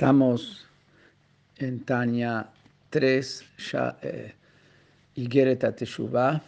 Estamos 0.00 0.66
en 1.58 1.84
Tania 1.84 2.48
3, 2.88 3.44
eh, 4.00 4.32
Igereta 5.14 5.76
Teshuvah, 5.76 6.40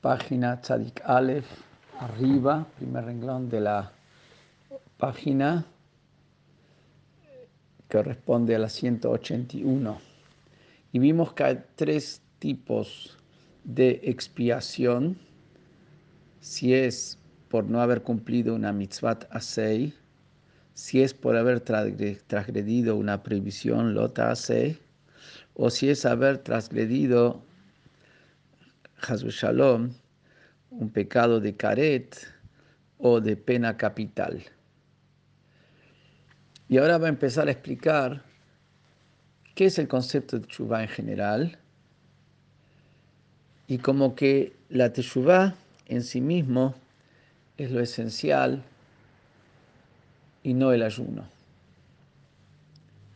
página 0.00 0.60
Tzadik 0.60 1.02
Aleph, 1.04 1.48
arriba, 1.98 2.64
primer 2.78 3.06
renglón 3.06 3.48
de 3.48 3.60
la 3.60 3.90
página, 4.96 5.66
que 7.88 7.98
corresponde 7.98 8.54
a 8.54 8.60
la 8.60 8.68
181. 8.68 10.00
Y 10.92 11.00
vimos 11.00 11.32
que 11.32 11.42
hay 11.42 11.64
tres 11.74 12.22
tipos 12.38 13.18
de 13.64 14.02
expiación, 14.04 15.18
si 16.38 16.74
es 16.74 17.18
por 17.48 17.64
no 17.64 17.80
haber 17.80 18.04
cumplido 18.04 18.54
una 18.54 18.72
mitzvah 18.72 19.18
asei, 19.30 19.92
si 20.80 21.02
es 21.02 21.12
por 21.12 21.36
haber 21.36 21.60
transgredido 21.60 22.96
una 22.96 23.22
prohibición, 23.22 23.92
lota 23.92 24.30
hace, 24.30 24.78
o 25.52 25.68
si 25.68 25.90
es 25.90 26.06
haber 26.06 26.38
transgredido, 26.38 27.44
Shalom, 29.06 29.90
un 30.70 30.88
pecado 30.88 31.38
de 31.38 31.54
caret 31.54 32.16
o 32.96 33.20
de 33.20 33.36
pena 33.36 33.76
capital. 33.76 34.42
Y 36.70 36.78
ahora 36.78 36.96
va 36.96 37.08
a 37.08 37.10
empezar 37.10 37.48
a 37.48 37.52
explicar 37.52 38.22
qué 39.54 39.66
es 39.66 39.78
el 39.78 39.86
concepto 39.86 40.38
de 40.38 40.46
Teshuvah 40.46 40.84
en 40.84 40.88
general 40.88 41.58
y 43.66 43.76
como 43.76 44.14
que 44.14 44.56
la 44.70 44.94
Teshuvah 44.94 45.54
en 45.88 46.02
sí 46.02 46.22
mismo 46.22 46.74
es 47.58 47.70
lo 47.70 47.80
esencial 47.80 48.64
y 50.42 50.54
no 50.54 50.72
el 50.72 50.82
ayuno. 50.82 51.24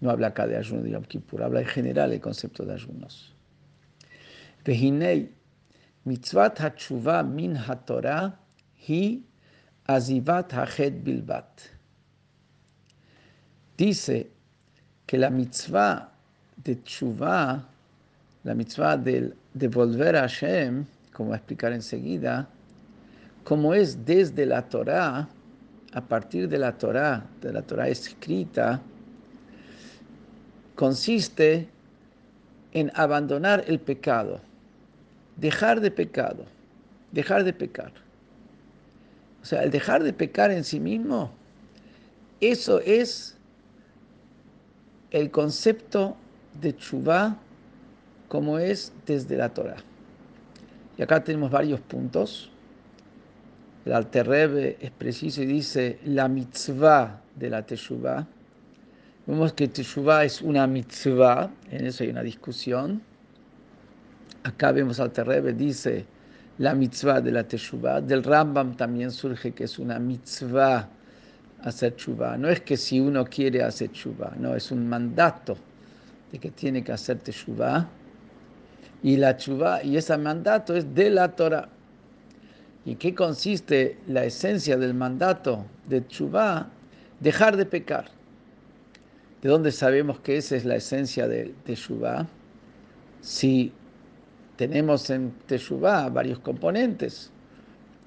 No 0.00 0.10
habla 0.10 0.28
acá 0.28 0.46
de 0.46 0.56
ayuno 0.56 0.82
de 0.82 0.90
Yom 0.90 1.04
Kippur, 1.04 1.42
habla 1.42 1.60
en 1.60 1.66
general 1.66 2.12
el 2.12 2.20
concepto 2.20 2.64
de 2.64 2.74
ayunos. 2.74 3.34
mitzvat 6.04 6.60
hatshuva 6.60 7.22
min 7.22 7.56
haTorah 7.56 8.36
hi 8.86 9.22
azivat 9.88 10.52
hachet 10.52 11.02
bilbat. 11.02 11.70
Dice 13.76 14.30
que 15.06 15.18
la 15.18 15.30
mitzvah 15.30 16.08
de 16.62 16.76
tshuva, 16.76 17.64
la 18.44 18.54
mitzvah 18.54 18.96
de 18.96 19.32
devolver 19.54 20.16
a 20.16 20.22
Hashem, 20.22 20.84
como 21.12 21.30
va 21.30 21.36
a 21.36 21.38
explicar 21.38 21.72
enseguida, 21.72 22.48
como 23.44 23.74
es 23.74 24.04
desde 24.04 24.46
la 24.46 24.62
Torah, 24.68 25.28
a 25.94 26.00
partir 26.00 26.48
de 26.48 26.58
la 26.58 26.76
Torah, 26.76 27.24
de 27.40 27.52
la 27.52 27.62
Torah 27.62 27.88
escrita, 27.88 28.82
consiste 30.74 31.68
en 32.72 32.90
abandonar 32.94 33.64
el 33.68 33.78
pecado, 33.78 34.40
dejar 35.36 35.80
de 35.80 35.90
pecado, 35.90 36.44
dejar 37.12 37.44
de 37.44 37.52
pecar. 37.52 37.92
O 39.40 39.46
sea, 39.46 39.62
el 39.62 39.70
dejar 39.70 40.02
de 40.02 40.12
pecar 40.12 40.50
en 40.50 40.64
sí 40.64 40.80
mismo, 40.80 41.30
eso 42.40 42.80
es 42.80 43.36
el 45.10 45.30
concepto 45.30 46.16
de 46.60 46.76
chubá 46.76 47.36
como 48.28 48.58
es 48.58 48.92
desde 49.06 49.36
la 49.36 49.50
Torah. 49.50 49.76
Y 50.96 51.02
acá 51.02 51.22
tenemos 51.22 51.50
varios 51.50 51.80
puntos. 51.80 52.50
El 53.84 53.92
Alterrebe 53.92 54.78
es 54.80 54.90
preciso 54.90 55.42
y 55.42 55.46
dice 55.46 55.98
la 56.06 56.26
mitzvah 56.26 57.20
de 57.36 57.50
la 57.50 57.66
Teshuvah. 57.66 58.26
Vemos 59.26 59.52
que 59.52 59.68
Teshuvah 59.68 60.24
es 60.24 60.40
una 60.40 60.66
mitzvah, 60.66 61.50
en 61.70 61.86
eso 61.86 62.02
hay 62.02 62.10
una 62.10 62.22
discusión. 62.22 63.02
Acá 64.42 64.72
vemos 64.72 65.00
al 65.00 65.08
Alterrebe 65.08 65.52
dice 65.52 66.06
la 66.58 66.74
mitzvah 66.74 67.20
de 67.20 67.32
la 67.32 67.44
Teshuvah. 67.44 68.00
Del 68.00 68.22
Rambam 68.22 68.74
también 68.74 69.10
surge 69.10 69.52
que 69.52 69.64
es 69.64 69.78
una 69.78 69.98
mitzvah 69.98 70.88
hacer 71.62 71.92
Teshuvah. 71.92 72.38
No 72.38 72.48
es 72.48 72.60
que 72.60 72.78
si 72.78 73.00
uno 73.00 73.24
quiere 73.24 73.62
hacer 73.62 73.88
Teshuvah, 73.88 74.34
no, 74.38 74.54
es 74.54 74.70
un 74.70 74.88
mandato 74.88 75.56
de 76.32 76.38
que 76.38 76.50
tiene 76.50 76.82
que 76.82 76.92
hacer 76.92 77.18
Teshuvah. 77.18 77.86
Y 79.02 79.16
la 79.16 79.36
Teshuvah, 79.36 79.82
y 79.82 79.98
ese 79.98 80.16
mandato 80.16 80.74
es 80.74 80.94
de 80.94 81.10
la 81.10 81.28
Torah. 81.28 81.68
¿Y 82.86 82.96
qué 82.96 83.14
consiste 83.14 83.96
la 84.06 84.24
esencia 84.24 84.76
del 84.76 84.92
mandato 84.92 85.64
de 85.88 86.02
Teshuvah? 86.02 86.68
Dejar 87.20 87.56
de 87.56 87.64
pecar. 87.64 88.10
¿De 89.40 89.48
dónde 89.48 89.72
sabemos 89.72 90.20
que 90.20 90.36
esa 90.36 90.56
es 90.56 90.64
la 90.66 90.76
esencia 90.76 91.26
de 91.26 91.54
Teshuvah? 91.64 92.26
Si 93.22 93.72
tenemos 94.56 95.08
en 95.08 95.32
Teshuvah 95.46 96.10
varios 96.10 96.40
componentes. 96.40 97.30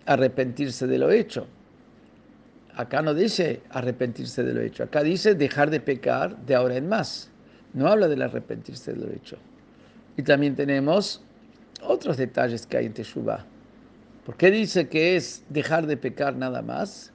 Arrepentirse 0.05 0.85
de 0.85 0.99
lo 0.99 1.09
hecho. 1.09 1.47
Acá 2.75 3.01
no 3.01 3.15
dice 3.15 3.61
arrepentirse 3.71 4.43
de 4.43 4.53
lo 4.53 4.61
hecho. 4.61 4.83
Acá 4.83 5.01
dice 5.01 5.33
dejar 5.33 5.71
de 5.71 5.79
pecar 5.79 6.37
de 6.45 6.53
ahora 6.53 6.77
en 6.77 6.87
más. 6.87 7.31
No 7.73 7.87
habla 7.87 8.07
del 8.07 8.21
arrepentirse 8.21 8.93
de 8.93 9.05
lo 9.05 9.11
hecho. 9.11 9.37
Y 10.17 10.21
también 10.21 10.55
tenemos 10.55 11.23
otros 11.81 12.17
detalles 12.17 12.67
que 12.67 12.77
hay 12.77 12.85
en 12.85 12.93
Teshuvah 12.93 13.43
¿Por 14.27 14.35
qué 14.35 14.51
dice 14.51 14.89
que 14.89 15.15
es 15.15 15.45
dejar 15.47 15.87
de 15.87 15.95
pecar 15.95 16.35
nada 16.35 16.61
más? 16.61 17.13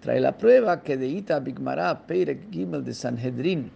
Trae 0.00 0.20
la 0.20 0.38
prueba 0.38 0.84
que 0.84 0.96
de 0.96 1.08
Ita 1.08 1.40
Bigmara, 1.40 2.06
Peirek 2.06 2.52
Gimel 2.52 2.84
de 2.84 2.94
Sanhedrin, 2.94 3.72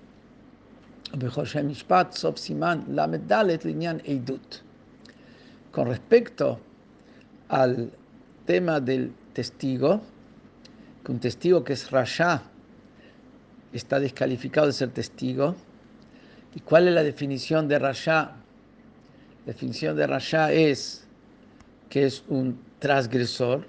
Eidut. 4.05 4.63
Con 5.73 5.89
respecto 5.89 6.61
al 7.49 7.91
tema 8.47 8.79
del 8.79 9.13
testigo, 9.33 10.01
que 11.05 11.11
un 11.11 11.19
testigo 11.19 11.65
que 11.65 11.73
es 11.73 11.91
Rasha 11.91 12.45
está 13.73 13.99
descalificado 13.99 14.69
de 14.69 14.73
ser 14.73 14.91
testigo. 14.91 15.57
¿Y 16.55 16.61
cuál 16.61 16.87
es 16.87 16.95
la 16.95 17.03
definición 17.03 17.67
de 17.67 17.81
Rasha? 17.81 18.37
La 19.47 19.47
definición 19.47 19.97
de 19.97 20.07
Rasha 20.07 20.53
es 20.53 21.09
que 21.93 22.07
es 22.07 22.25
un 22.29 22.59
transgresor, 22.79 23.67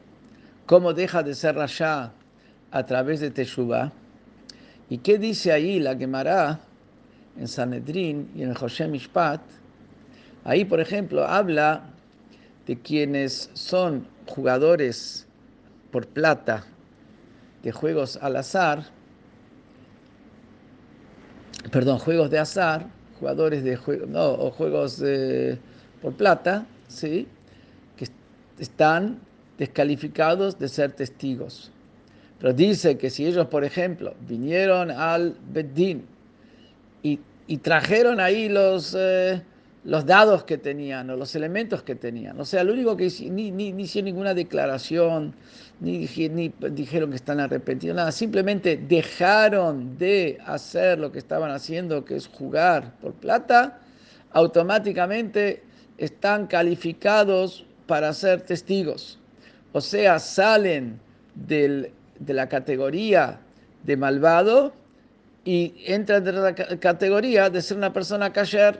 cómo 0.66 0.94
deja 0.94 1.24
de 1.24 1.36
ser 1.36 1.56
Rasha 1.56 2.14
a 2.72 2.86
través 2.86 3.20
de 3.20 3.30
Teshuvah. 3.30 3.92
¿Y 4.90 5.00
qué 5.00 5.18
dice 5.18 5.52
ahí 5.52 5.78
la 5.82 5.94
Gemara 5.98 6.62
en 7.38 7.50
Sanedrín 7.50 8.32
y 8.34 8.44
en 8.44 8.52
el 8.52 8.56
José 8.56 8.88
Mishpat? 8.88 9.42
Ahí, 10.46 10.64
por 10.64 10.80
ejemplo, 10.80 11.26
habla 11.26 11.84
de 12.66 12.80
quienes 12.80 13.50
son 13.56 14.08
jugadores 14.26 15.28
por 15.92 16.08
plata 16.08 16.64
de 17.62 17.74
juegos 17.74 18.16
al 18.22 18.38
azar, 18.38 18.86
perdón, 21.74 22.00
juegos 22.00 22.30
de 22.30 22.40
azar, 22.40 22.86
jugadores 23.20 23.66
de 23.66 23.76
juegos, 23.76 24.08
no, 24.08 24.32
o 24.32 24.50
juegos 24.50 25.04
por 26.02 26.14
plata, 26.14 26.66
¿sí? 26.88 27.28
Están 28.64 29.20
descalificados 29.58 30.58
de 30.58 30.68
ser 30.68 30.92
testigos. 30.94 31.72
Pero 32.40 32.54
dice 32.54 32.98
que 32.98 33.10
si 33.10 33.26
ellos, 33.26 33.48
por 33.48 33.64
ejemplo, 33.64 34.16
vinieron 34.28 34.92
al 34.92 35.38
Beddin 35.52 36.06
y, 37.02 37.20
trajeron 37.62 38.20
ahí 38.20 38.50
los, 38.50 38.96
eh, 38.98 39.42
los 39.84 40.06
dados 40.06 40.44
que 40.44 40.58
tenían 40.58 41.10
o 41.12 41.16
los 41.16 41.36
elementos 41.36 41.84
que 41.84 41.94
tenían, 41.94 42.40
o 42.40 42.46
sea, 42.46 42.64
lo 42.64 42.74
único 42.74 42.98
que 42.98 43.12
ni, 43.30 43.52
ni, 43.52 43.72
ni 43.72 43.84
hicieron 43.84 44.06
ninguna 44.06 44.34
declaración, 44.34 45.36
ni, 45.80 46.08
ni 46.30 46.52
dijeron 46.72 47.12
que 47.12 47.18
están 47.18 47.40
arrepentidos, 47.40 47.96
nada, 47.96 48.12
simplemente 48.12 48.76
dejaron 48.78 49.98
de 50.00 50.40
hacer 50.46 50.98
lo 50.98 51.12
que 51.12 51.20
estaban 51.20 51.52
haciendo, 51.52 52.04
que 52.04 52.16
es 52.16 52.28
jugar 52.28 52.96
por 53.00 53.14
plata, 53.14 53.80
automáticamente 54.32 55.62
están 55.98 56.48
calificados 56.48 57.66
para 57.88 58.14
ser 58.14 58.42
testigos. 58.42 59.20
O 59.72 59.82
sea, 59.82 60.20
salen 60.20 61.00
de 61.36 61.92
la 62.28 62.48
categoría 62.48 63.40
de 63.84 63.98
malvado 63.98 64.74
y 65.46 65.74
entran 65.86 66.28
en 66.28 66.42
la 66.42 66.56
categoría 66.56 67.50
de 67.50 67.62
ser 67.62 67.78
una 67.78 67.92
persona 67.92 68.32
kasher. 68.32 68.80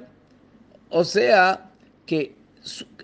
O 0.90 1.04
sea, 1.04 1.70
que 2.06 2.36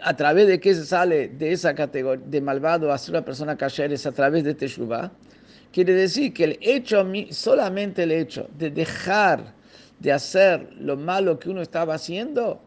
a 0.01 0.15
través 0.15 0.47
de 0.47 0.59
que 0.59 0.73
se 0.73 0.85
sale 0.85 1.27
de 1.29 1.51
esa 1.51 1.75
categoría 1.75 2.23
de 2.25 2.41
malvado 2.41 2.93
a 2.93 2.97
ser 2.97 3.15
una 3.15 3.25
persona 3.25 3.57
kasher 3.57 3.91
es 3.91 4.05
a 4.05 4.11
través 4.11 4.43
de 4.43 4.53
Teshuvah. 4.53 5.11
Quiere 5.73 5.93
decir 5.93 6.33
que 6.33 6.45
el 6.45 6.59
hecho, 6.61 7.05
solamente 7.31 8.03
el 8.03 8.11
hecho 8.11 8.49
de 8.57 8.71
dejar 8.71 9.53
de 9.99 10.11
hacer 10.13 10.69
lo 10.79 10.95
malo 10.95 11.37
que 11.37 11.49
uno 11.49 11.61
estaba 11.61 11.95
haciendo, 11.95 12.61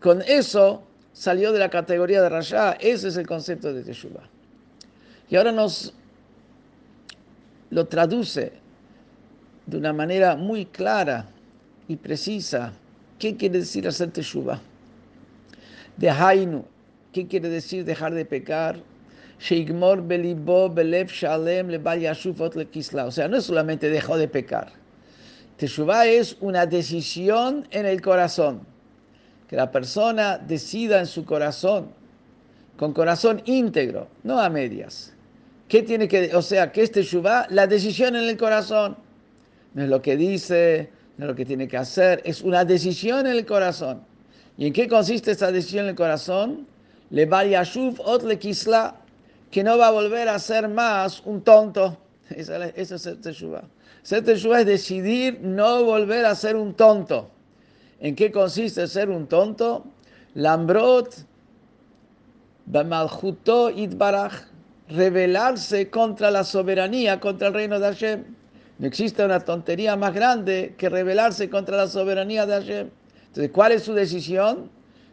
con 0.00 0.22
eso 0.22 0.82
salió 1.16 1.50
de 1.50 1.58
la 1.58 1.70
categoría 1.70 2.20
de 2.20 2.28
Rasha. 2.28 2.72
Ese 2.72 3.08
es 3.08 3.16
el 3.16 3.26
concepto 3.26 3.72
de 3.72 3.82
Teshuvah. 3.82 4.28
Y 5.30 5.36
ahora 5.36 5.50
nos 5.50 5.94
lo 7.70 7.86
traduce 7.86 8.52
de 9.64 9.78
una 9.78 9.94
manera 9.94 10.36
muy 10.36 10.66
clara 10.66 11.26
y 11.88 11.96
precisa 11.96 12.74
qué 13.18 13.34
quiere 13.34 13.60
decir 13.60 13.88
hacer 13.88 14.10
teshuva. 14.10 14.60
De 15.96 16.10
Hainu, 16.10 16.66
¿qué 17.12 17.26
quiere 17.26 17.48
decir 17.48 17.86
dejar 17.86 18.12
de 18.12 18.26
pecar? 18.26 18.76
O 19.38 19.42
sea, 23.10 23.28
no 23.28 23.40
solamente 23.40 23.88
dejó 23.88 24.18
de 24.18 24.28
pecar. 24.28 24.70
Teshuvah 25.56 26.06
es 26.06 26.36
una 26.40 26.66
decisión 26.66 27.66
en 27.70 27.86
el 27.86 28.02
corazón. 28.02 28.75
Que 29.48 29.56
la 29.56 29.70
persona 29.70 30.38
decida 30.38 30.98
en 30.98 31.06
su 31.06 31.24
corazón, 31.24 31.88
con 32.76 32.92
corazón 32.92 33.42
íntegro, 33.44 34.08
no 34.24 34.40
a 34.40 34.48
medias. 34.48 35.12
¿Qué 35.68 35.82
tiene 35.82 36.08
que, 36.08 36.34
o 36.34 36.42
sea, 36.42 36.70
que 36.70 36.82
es 36.82 36.92
Teshuvah? 36.92 37.46
La 37.50 37.66
decisión 37.66 38.16
en 38.16 38.24
el 38.24 38.36
corazón. 38.36 38.96
No 39.74 39.82
es 39.82 39.88
lo 39.88 40.00
que 40.00 40.16
dice, 40.16 40.90
no 41.16 41.24
es 41.24 41.28
lo 41.30 41.36
que 41.36 41.44
tiene 41.44 41.68
que 41.68 41.76
hacer, 41.76 42.22
es 42.24 42.42
una 42.42 42.64
decisión 42.64 43.26
en 43.26 43.32
el 43.32 43.46
corazón. 43.46 44.02
¿Y 44.58 44.66
en 44.66 44.72
qué 44.72 44.88
consiste 44.88 45.32
esa 45.32 45.52
decisión 45.52 45.84
en 45.84 45.90
el 45.90 45.96
corazón? 45.96 46.66
Le 47.10 47.28
yashuv 47.28 48.00
ot 48.00 48.22
le 48.22 48.38
kisla 48.38 48.96
que 49.50 49.62
no 49.62 49.78
va 49.78 49.88
a 49.88 49.90
volver 49.90 50.28
a 50.28 50.38
ser 50.38 50.68
más 50.68 51.22
un 51.24 51.42
tonto. 51.42 51.96
Eso 52.30 52.54
es 52.62 52.88
ser 52.88 53.20
teshuva. 53.20 53.64
Ser 54.02 54.24
teshuva 54.24 54.60
es 54.60 54.66
decidir 54.66 55.40
no 55.40 55.84
volver 55.84 56.24
a 56.24 56.34
ser 56.34 56.56
un 56.56 56.74
tonto. 56.74 57.30
¿En 58.00 58.14
qué 58.14 58.30
consiste 58.30 58.86
ser 58.86 59.10
un 59.10 59.26
tonto? 59.26 59.84
Lambrot, 60.34 61.24
Bamaljuto 62.66 63.70
Itbaraj, 63.70 64.32
rebelarse 64.88 65.90
contra 65.90 66.30
la 66.30 66.44
soberanía, 66.44 67.20
contra 67.20 67.48
el 67.48 67.54
reino 67.54 67.78
de 67.78 67.86
Hashem. 67.86 68.24
No 68.78 68.86
existe 68.86 69.24
una 69.24 69.40
tontería 69.40 69.96
más 69.96 70.12
grande 70.12 70.74
que 70.76 70.88
rebelarse 70.88 71.48
contra 71.48 71.76
la 71.76 71.86
soberanía 71.86 72.44
de 72.44 72.52
Hashem. 72.52 72.90
Entonces, 73.28 73.50
¿cuál 73.52 73.72
es 73.72 73.84
su 73.84 73.94
decisión? 73.94 74.70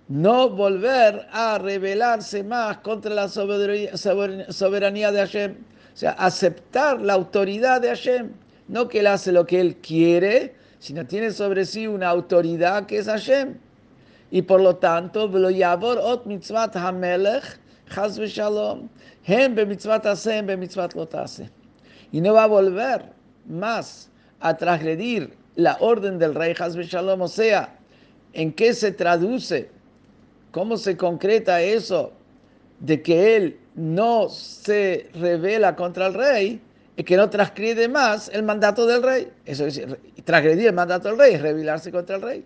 no 0.08 0.50
volver 0.50 1.28
a 1.32 1.58
rebelarse 1.58 2.44
más 2.44 2.78
contra 2.80 3.14
la 3.14 3.28
soberanía 3.30 5.12
de 5.12 5.20
Hashem. 5.20 5.52
O 5.94 5.98
sea, 5.98 6.12
aceptar 6.12 7.02
la 7.02 7.14
autoridad 7.14 7.82
de 7.82 7.90
Hashem. 7.90 8.32
No 8.68 8.88
que 8.88 9.00
él 9.00 9.08
hace 9.08 9.32
lo 9.32 9.46
que 9.46 9.60
él 9.60 9.78
quiere, 9.78 10.56
sino 10.84 11.06
tiene 11.08 11.32
sobre 11.32 11.64
sí 11.64 11.88
una 11.88 12.10
autoridad 12.10 12.86
que 12.88 12.98
es 12.98 13.06
Hashem. 13.06 13.58
Y 14.32 14.42
por 14.42 14.60
lo 14.60 14.76
tanto, 14.76 15.30
ot 15.32 16.26
mitzvat 16.26 16.76
hamelech, 16.76 17.58
chas 17.90 18.20
v'shalom, 18.20 18.90
hem 19.24 19.56
b'mitzvat 19.56 20.06
asem, 20.06 20.46
b'mitzvat 20.46 20.94
lotase. 20.94 21.50
Y 22.12 22.20
no 22.20 22.34
va 22.34 22.44
a 22.44 22.48
volver 22.48 23.14
más 23.48 24.10
a 24.42 24.58
transgredir 24.58 25.34
la 25.56 25.78
orden 25.80 26.20
del 26.20 26.36
rey, 26.36 26.54
chas 26.54 26.76
v'shalom. 26.76 27.22
O 27.22 27.30
sea, 27.30 27.80
¿en 28.34 28.52
qué 28.52 28.74
se 28.74 28.92
traduce 28.92 29.70
¿Cómo 30.52 30.76
se 30.76 30.98
concreta 30.98 31.62
eso 31.62 32.12
de 32.80 33.02
que 33.02 33.38
él 33.38 33.58
no 33.74 34.28
se 34.28 35.10
revela 35.14 35.78
contra 35.78 36.08
el 36.08 36.14
rey? 36.14 36.62
Que 36.96 37.18
no 37.18 37.30
transgrede 37.30 37.88
más 37.88 38.30
el 38.30 38.44
mandato 38.44 38.86
del 38.86 39.02
rey. 39.02 39.32
Eso 39.46 39.66
es, 39.66 39.82
transgredir 40.24 40.68
el 40.68 40.74
mandato 40.74 41.10
del 41.10 41.18
rey 41.18 41.34
es 41.34 41.42
rebelarse 41.42 41.92
contra 41.92 42.18
el 42.18 42.22
rey. 42.22 42.46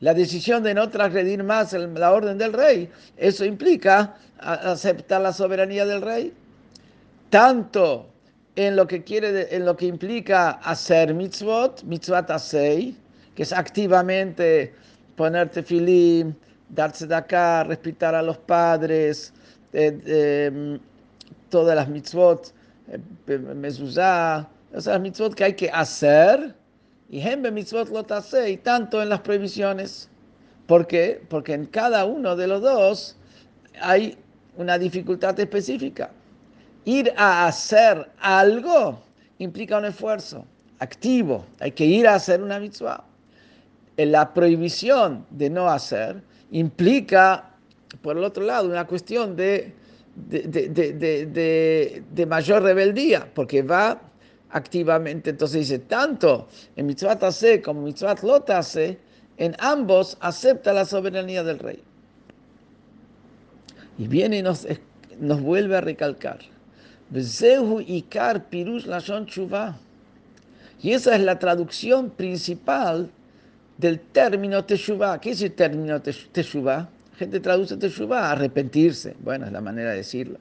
La 0.00 0.14
decisión 0.14 0.62
de 0.62 0.74
no 0.74 0.88
transgredir 0.88 1.42
más 1.42 1.72
la 1.72 2.12
orden 2.12 2.38
del 2.38 2.52
rey, 2.52 2.88
eso 3.16 3.44
implica 3.44 4.14
aceptar 4.38 5.20
la 5.20 5.32
soberanía 5.32 5.84
del 5.84 6.02
rey. 6.02 6.32
Tanto 7.30 8.08
en 8.54 8.76
lo 8.76 8.86
que 8.86 9.02
quiere, 9.02 9.54
en 9.54 9.64
lo 9.64 9.76
que 9.76 9.86
implica 9.86 10.50
hacer 10.50 11.12
mitzvot, 11.14 11.82
mitzvot 11.82 12.30
asei, 12.30 12.96
que 13.34 13.42
es 13.42 13.52
activamente 13.52 14.72
ponerte 15.16 15.62
filim, 15.64 16.34
darse 16.68 17.06
de 17.06 17.16
acá, 17.16 17.64
respetar 17.64 18.14
a 18.14 18.22
los 18.22 18.38
padres, 18.38 19.32
eh, 19.72 20.00
eh, 20.06 20.78
todas 21.50 21.74
las 21.74 21.88
mitzvot, 21.88 22.52
mezuzá, 23.54 24.48
esas 24.72 25.00
mitzvot 25.00 25.34
que 25.34 25.44
hay 25.44 25.54
que 25.54 25.70
hacer, 25.70 26.54
y 27.10 27.20
hembe 27.20 27.50
mitzvot 27.50 27.88
lo 27.88 28.04
y 28.46 28.56
tanto 28.58 29.02
en 29.02 29.08
las 29.08 29.20
prohibiciones. 29.20 30.08
¿Por 30.66 30.86
qué? 30.86 31.22
Porque 31.28 31.54
en 31.54 31.64
cada 31.66 32.04
uno 32.04 32.36
de 32.36 32.46
los 32.46 32.60
dos 32.60 33.16
hay 33.80 34.18
una 34.56 34.78
dificultad 34.78 35.38
específica. 35.40 36.10
Ir 36.84 37.12
a 37.16 37.46
hacer 37.46 38.10
algo 38.20 39.02
implica 39.38 39.78
un 39.78 39.86
esfuerzo 39.86 40.44
activo. 40.78 41.46
Hay 41.60 41.72
que 41.72 41.86
ir 41.86 42.06
a 42.06 42.16
hacer 42.16 42.42
una 42.42 42.58
mitzvah. 42.58 43.04
La 43.96 44.32
prohibición 44.32 45.26
de 45.30 45.50
no 45.50 45.68
hacer 45.68 46.22
implica, 46.50 47.50
por 48.02 48.16
el 48.16 48.24
otro 48.24 48.44
lado, 48.44 48.68
una 48.68 48.86
cuestión 48.86 49.34
de, 49.34 49.74
de, 50.26 52.26
mayor 52.26 52.62
rebeldía, 52.62 53.28
porque 53.34 53.62
va 53.62 54.00
activamente, 54.50 55.30
entonces 55.30 55.68
dice, 55.68 55.78
tanto 55.78 56.48
en 56.76 56.86
mitzvah 56.86 57.18
hace 57.20 57.62
como 57.62 57.82
mitzvah 57.82 58.16
hace, 58.48 58.98
en 59.36 59.54
ambos 59.58 60.16
acepta 60.20 60.72
la 60.72 60.84
soberanía 60.84 61.44
del 61.44 61.58
rey. 61.58 61.82
Y 63.98 64.08
viene 64.08 64.38
y 64.38 64.42
nos, 64.42 64.66
nos 65.18 65.40
vuelve 65.40 65.76
a 65.76 65.80
recalcar. 65.80 66.38
Y 70.80 70.92
esa 70.92 71.16
es 71.16 71.22
la 71.22 71.38
traducción 71.38 72.10
principal 72.10 73.10
del 73.78 74.00
término 74.00 74.64
teshuvah. 74.64 75.20
¿Qué 75.20 75.30
es 75.30 75.42
el 75.42 75.52
término 75.52 76.00
teshuvah? 76.00 76.88
Gente 77.18 77.40
traduce 77.40 77.76
teshuvah, 77.76 78.30
arrepentirse. 78.30 79.16
Bueno, 79.18 79.46
es 79.46 79.52
la 79.52 79.60
manera 79.60 79.90
de 79.90 79.96
decirlo. 79.96 80.38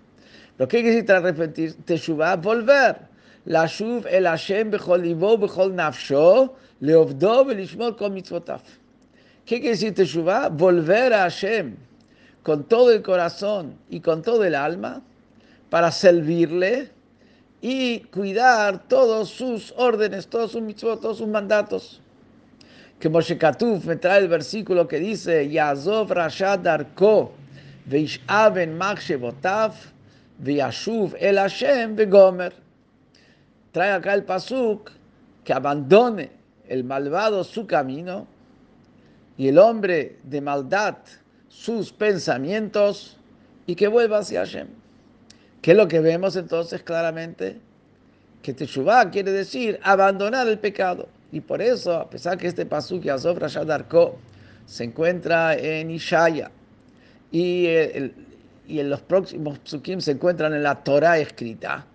Pero 0.55 0.67
¿qué 0.67 0.81
quiere 0.81 0.97
decir 0.97 1.11
arrepentir? 1.11 1.73
Teshuvah, 1.85 2.35
volver. 2.35 2.97
La 3.45 3.65
shuv 3.65 4.05
el 4.07 4.25
Hashem 4.25 4.69
bechol 4.69 5.01
libo 5.01 5.37
bechol 5.37 5.73
nafsho 5.73 6.53
leovdo 6.81 7.45
belishmor 7.45 7.95
kol 7.97 8.11
mitzvotav. 8.11 8.61
¿Qué 9.45 9.59
quiere 9.59 9.69
decir 9.69 9.95
teshuvah? 9.95 10.49
Volver 10.49 11.13
a 11.13 11.21
Hashem 11.23 11.75
con 12.43 12.65
todo 12.65 12.91
el 12.91 13.01
corazón 13.01 13.75
y 13.89 13.99
con 14.01 14.21
todo 14.21 14.43
el 14.43 14.53
alma 14.53 15.01
para 15.69 15.91
servirle 15.91 16.91
y 17.59 18.01
cuidar 18.11 18.87
todos 18.87 19.29
sus 19.29 19.73
órdenes, 19.77 20.27
todos 20.27 20.51
sus 20.51 20.61
mitzvot, 20.61 21.01
todos 21.01 21.17
sus 21.17 21.27
mandatos 21.27 22.01
que 22.99 23.09
Moshe 23.09 23.37
Katuf 23.37 23.85
me 23.85 23.95
trae 23.95 24.19
el 24.19 24.27
versículo 24.27 24.87
que 24.87 24.99
dice, 24.99 25.47
Yazov 25.49 26.11
Rashad 26.11 26.59
Darko, 26.59 27.31
Veishaven 27.85 28.77
Machshevotav, 28.77 29.73
Veashuv 30.39 31.15
El 31.19 31.37
Hashem 31.37 31.95
Begomer. 31.95 32.53
Trae 33.71 33.91
acá 33.91 34.13
el 34.13 34.23
pasuk 34.23 34.91
que 35.43 35.53
abandone 35.53 36.31
el 36.67 36.83
malvado 36.83 37.43
su 37.43 37.67
camino 37.67 38.25
y 39.37 39.47
el 39.47 39.59
hombre 39.59 40.17
de 40.23 40.41
maldad 40.41 40.97
sus 41.49 41.91
pensamientos 41.91 43.17
y 43.67 43.75
que 43.75 43.87
vuelva 43.87 44.19
hacia 44.19 44.39
Hashem. 44.39 44.67
¿Qué 45.61 45.71
es 45.71 45.77
lo 45.77 45.87
que 45.87 45.99
vemos 45.99 46.35
entonces 46.35 46.81
claramente? 46.81 47.59
Que 48.41 48.53
Teshuvah 48.53 49.11
quiere 49.11 49.31
decir 49.31 49.79
abandonar 49.83 50.47
el 50.47 50.57
pecado. 50.57 51.07
Y 51.31 51.41
por 51.41 51.61
eso, 51.61 51.93
a 51.93 52.09
pesar 52.09 52.37
que 52.37 52.47
este 52.47 52.65
pasuk 52.65 53.03
Yazov 53.03 53.37
Rashadarko 53.37 54.17
se 54.65 54.85
encuentra 54.85 55.55
en 55.55 55.91
Ishaya 55.91 56.51
y, 57.31 57.67
y 58.67 58.79
en 58.79 58.89
los 58.89 59.01
próximos 59.01 59.59
psukim 59.63 59.99
se 59.99 60.11
encuentran 60.11 60.53
en 60.53 60.63
la 60.63 60.75
Torah 60.75 61.19
escrita, 61.19 61.85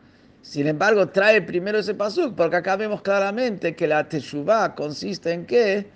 sin 0.43 0.67
embargo, 0.67 1.09
trae 1.09 1.41
primero 1.41 1.79
ese 1.79 1.95
pasuk, 1.95 2.35
porque 2.35 2.57
acá 2.57 2.77
vemos 2.77 3.01
claramente 3.01 3.77
que 3.77 3.87
la 3.87 4.09
Teshuvah 4.09 4.75
consiste 4.75 5.33
en 5.33 5.47
qué? 5.47 5.87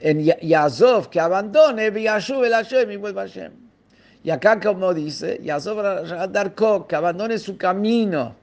En 0.00 0.20
Yazov, 0.20 1.08
que 1.08 1.20
abandone, 1.20 1.90
Viyashuv 1.90 2.44
el 2.44 2.52
Hashem 2.52 2.90
y 2.90 2.96
vuelva 2.96 3.22
Hashem. 3.22 3.52
Y 4.24 4.30
acá, 4.30 4.58
como 4.58 4.92
dice, 4.92 5.40
Yazov 5.42 5.80
Rashadarko, 5.80 6.88
que 6.88 6.96
abandone 6.96 7.38
su 7.38 7.56
camino, 7.56 8.34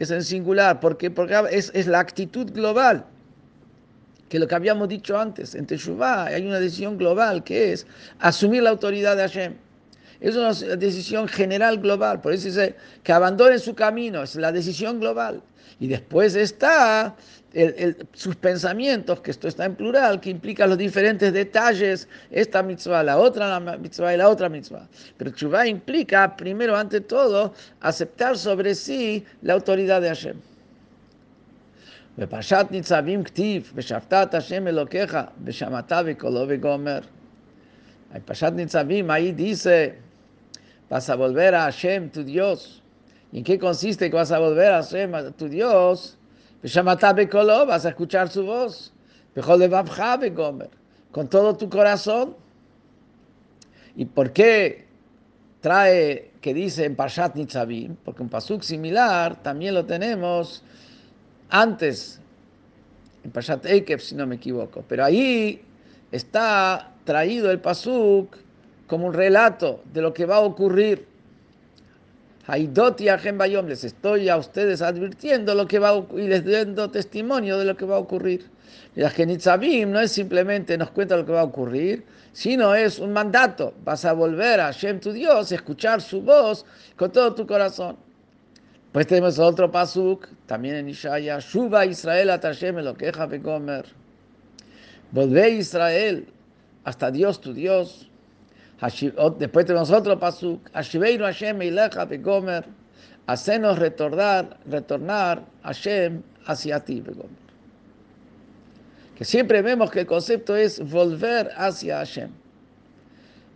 es 0.00 0.10
en 0.10 0.24
singular, 0.24 0.80
porque, 0.80 1.12
porque 1.12 1.40
es, 1.52 1.70
es 1.74 1.86
la 1.86 2.00
actitud 2.00 2.50
global 2.52 3.06
que 4.28 4.38
lo 4.38 4.46
que 4.48 4.54
habíamos 4.54 4.88
dicho 4.88 5.18
antes, 5.18 5.54
en 5.54 5.66
Teshuvah 5.66 6.26
hay 6.26 6.46
una 6.46 6.60
decisión 6.60 6.98
global 6.98 7.44
que 7.44 7.72
es 7.72 7.86
asumir 8.18 8.62
la 8.62 8.70
autoridad 8.70 9.16
de 9.16 9.22
Hashem. 9.22 9.54
Es 10.20 10.36
una 10.36 10.52
decisión 10.76 11.28
general 11.28 11.78
global, 11.78 12.20
por 12.20 12.32
eso 12.32 12.46
dice 12.46 12.76
que 13.02 13.12
abandone 13.12 13.58
su 13.58 13.74
camino, 13.74 14.22
es 14.22 14.36
la 14.36 14.52
decisión 14.52 15.00
global. 15.00 15.42
Y 15.80 15.88
después 15.88 16.34
está 16.36 17.14
sus 18.12 18.34
pensamientos, 18.36 19.20
que 19.20 19.30
esto 19.30 19.48
está 19.48 19.64
en 19.64 19.74
plural, 19.74 20.20
que 20.20 20.30
implica 20.30 20.66
los 20.66 20.78
diferentes 20.78 21.32
detalles, 21.32 22.08
esta 22.30 22.62
mitzvah, 22.62 23.02
la 23.02 23.18
otra 23.18 23.60
mitzvah 23.60 24.14
y 24.14 24.16
la 24.16 24.28
otra 24.28 24.48
mitzvah. 24.48 24.88
Pero 25.16 25.32
Teshuvah 25.32 25.66
implica, 25.66 26.36
primero, 26.36 26.76
ante 26.76 27.00
todo, 27.00 27.52
aceptar 27.80 28.38
sobre 28.38 28.74
sí 28.74 29.24
la 29.42 29.54
autoridad 29.54 30.00
de 30.00 30.08
Hashem. 30.08 30.36
בפרשת 32.17 32.65
ניצבים 32.71 33.23
כתיב, 33.23 33.71
ושפטת 33.75 34.33
השם 34.33 34.67
אלוקיך, 34.67 35.17
ושמעת 35.43 35.91
בקולו 36.05 36.45
וגומר. 36.47 36.99
En 38.11 38.21
Pashat 38.25 38.53
Nitzavim 38.55 39.09
ahí 39.11 39.31
dice, 39.31 39.99
vas 40.89 41.09
a 41.09 41.15
volver 41.15 41.53
a 41.53 41.63
Hashem, 41.65 42.09
tu 42.09 42.23
Dios. 42.23 42.81
¿Y 43.31 43.39
en 43.39 43.43
qué 43.43 43.59
consiste 43.59 44.09
que 44.09 44.15
vas 44.15 44.31
a 44.31 44.39
volver 44.39 44.73
a 44.73 44.81
Hashem, 44.81 45.13
a 45.13 45.31
tu 45.31 45.47
Dios? 45.47 46.17
Bekolo, 47.15 47.65
vas 47.67 47.85
a 47.85 47.89
escuchar 47.89 48.29
su 48.29 48.45
voz. 48.45 48.91
Gomer, 49.35 50.69
con 51.11 51.27
todo 51.27 51.55
tu 51.55 51.69
corazón. 51.69 52.35
¿Y 53.95 54.05
por 54.05 54.33
qué 54.33 54.87
trae 55.61 56.31
que 56.41 56.53
dice 56.53 56.85
en 56.85 56.95
Pashat 56.95 57.35
Nitzavim? 57.35 57.95
Porque 58.03 58.23
un 58.23 58.29
pasuk 58.29 58.63
similar 58.63 59.35
también 59.43 59.75
lo 59.75 59.85
tenemos 59.85 60.63
antes, 61.54 62.20
en 63.22 63.30
Pashat 63.30 63.64
Ekev, 63.66 64.00
si 64.00 64.16
no 64.16 64.26
me 64.26 64.34
equivoco. 64.34 64.84
Pero 64.88 65.04
ahí 65.04 65.62
está 66.10 66.92
traído 67.04 67.50
el 67.52 67.60
pasuk 67.60 68.36
como 68.88 69.06
un 69.06 69.14
relato 69.14 69.82
de 69.92 70.02
lo 70.02 70.12
que 70.12 70.26
va 70.26 70.36
a 70.36 70.40
ocurrir. 70.40 71.06
Les 72.48 73.84
estoy 73.84 74.28
a 74.28 74.36
ustedes 74.36 74.82
advirtiendo 74.82 75.54
lo 75.54 75.66
que 75.66 75.78
va 75.78 75.90
a, 75.90 76.04
y 76.16 76.26
les 76.26 76.44
dando 76.44 76.90
testimonio 76.90 77.56
de 77.56 77.64
lo 77.64 77.76
que 77.76 77.86
va 77.86 77.96
a 77.96 78.00
ocurrir. 78.00 78.50
La 78.96 79.10
Genitzabim 79.10 79.92
no 79.92 80.00
es 80.00 80.10
simplemente 80.10 80.76
nos 80.76 80.90
cuenta 80.90 81.16
lo 81.16 81.24
que 81.24 81.32
va 81.32 81.40
a 81.40 81.44
ocurrir, 81.44 82.04
sino 82.32 82.74
es 82.74 82.98
un 82.98 83.12
mandato. 83.12 83.74
Vas 83.84 84.04
a 84.04 84.12
volver 84.12 84.60
a 84.60 84.66
Hashem 84.66 84.98
tu 84.98 85.12
Dios, 85.12 85.52
escuchar 85.52 86.02
su 86.02 86.20
voz 86.20 86.66
con 86.96 87.12
todo 87.12 87.32
tu 87.32 87.46
corazón. 87.46 88.03
Pues 88.94 89.08
tenemos 89.08 89.40
otro 89.40 89.72
pasuk, 89.72 90.28
también 90.46 90.76
en 90.76 90.88
Ishaya, 90.88 91.40
Shuba 91.40 91.84
Israel 91.84 92.30
a 92.30 92.38
Hashem 92.38 92.76
lo 92.76 92.94
queja 92.94 93.26
Begomer. 93.26 93.84
Volvé 95.10 95.50
Israel 95.50 96.28
hasta 96.84 97.10
Dios 97.10 97.40
tu 97.40 97.52
Dios. 97.52 98.08
Después 99.40 99.66
tenemos 99.66 99.90
otro 99.90 100.16
pasuk, 100.16 100.70
Hashiveinu 100.72 101.24
Hashem 101.24 101.60
Ilecha 101.62 102.04
Begomer. 102.04 102.66
Hacenos 103.26 103.80
retornar, 103.80 104.58
retornar 104.64 105.42
Hashem 105.64 106.22
hacia 106.46 106.78
ti, 106.78 107.00
Begomer. 107.00 107.30
Que 109.16 109.24
siempre 109.24 109.60
vemos 109.60 109.90
que 109.90 110.02
el 110.02 110.06
concepto 110.06 110.54
es 110.54 110.78
volver 110.78 111.50
hacia 111.56 111.96
Hashem. 111.96 112.30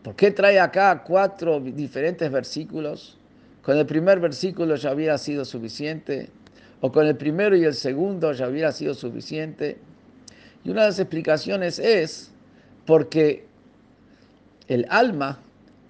¿Por 0.03 0.17
qué 0.17 0.33
trae 0.33 0.59
acá 0.59 1.05
cuatro 1.07 1.61
diferentes 1.61 2.29
versículos? 2.29 3.18
Con 3.69 3.77
el 3.77 3.85
primer 3.85 4.19
versículo 4.19 4.77
ya 4.77 4.95
hubiera 4.95 5.19
sido 5.19 5.45
suficiente, 5.45 6.31
o 6.81 6.91
con 6.91 7.07
el 7.07 7.19
primero 7.19 7.55
y 7.55 7.65
el 7.65 7.75
segundo 7.75 8.33
ya 8.33 8.49
hubiera 8.49 8.73
sido 8.73 8.95
suficiente. 8.95 9.77
Y 10.65 10.71
una 10.71 10.85
de 10.85 10.89
las 10.89 10.99
explicaciones 10.99 11.79
es 11.79 12.33
porque 12.87 13.45
el 14.69 14.87
alma, 14.89 15.41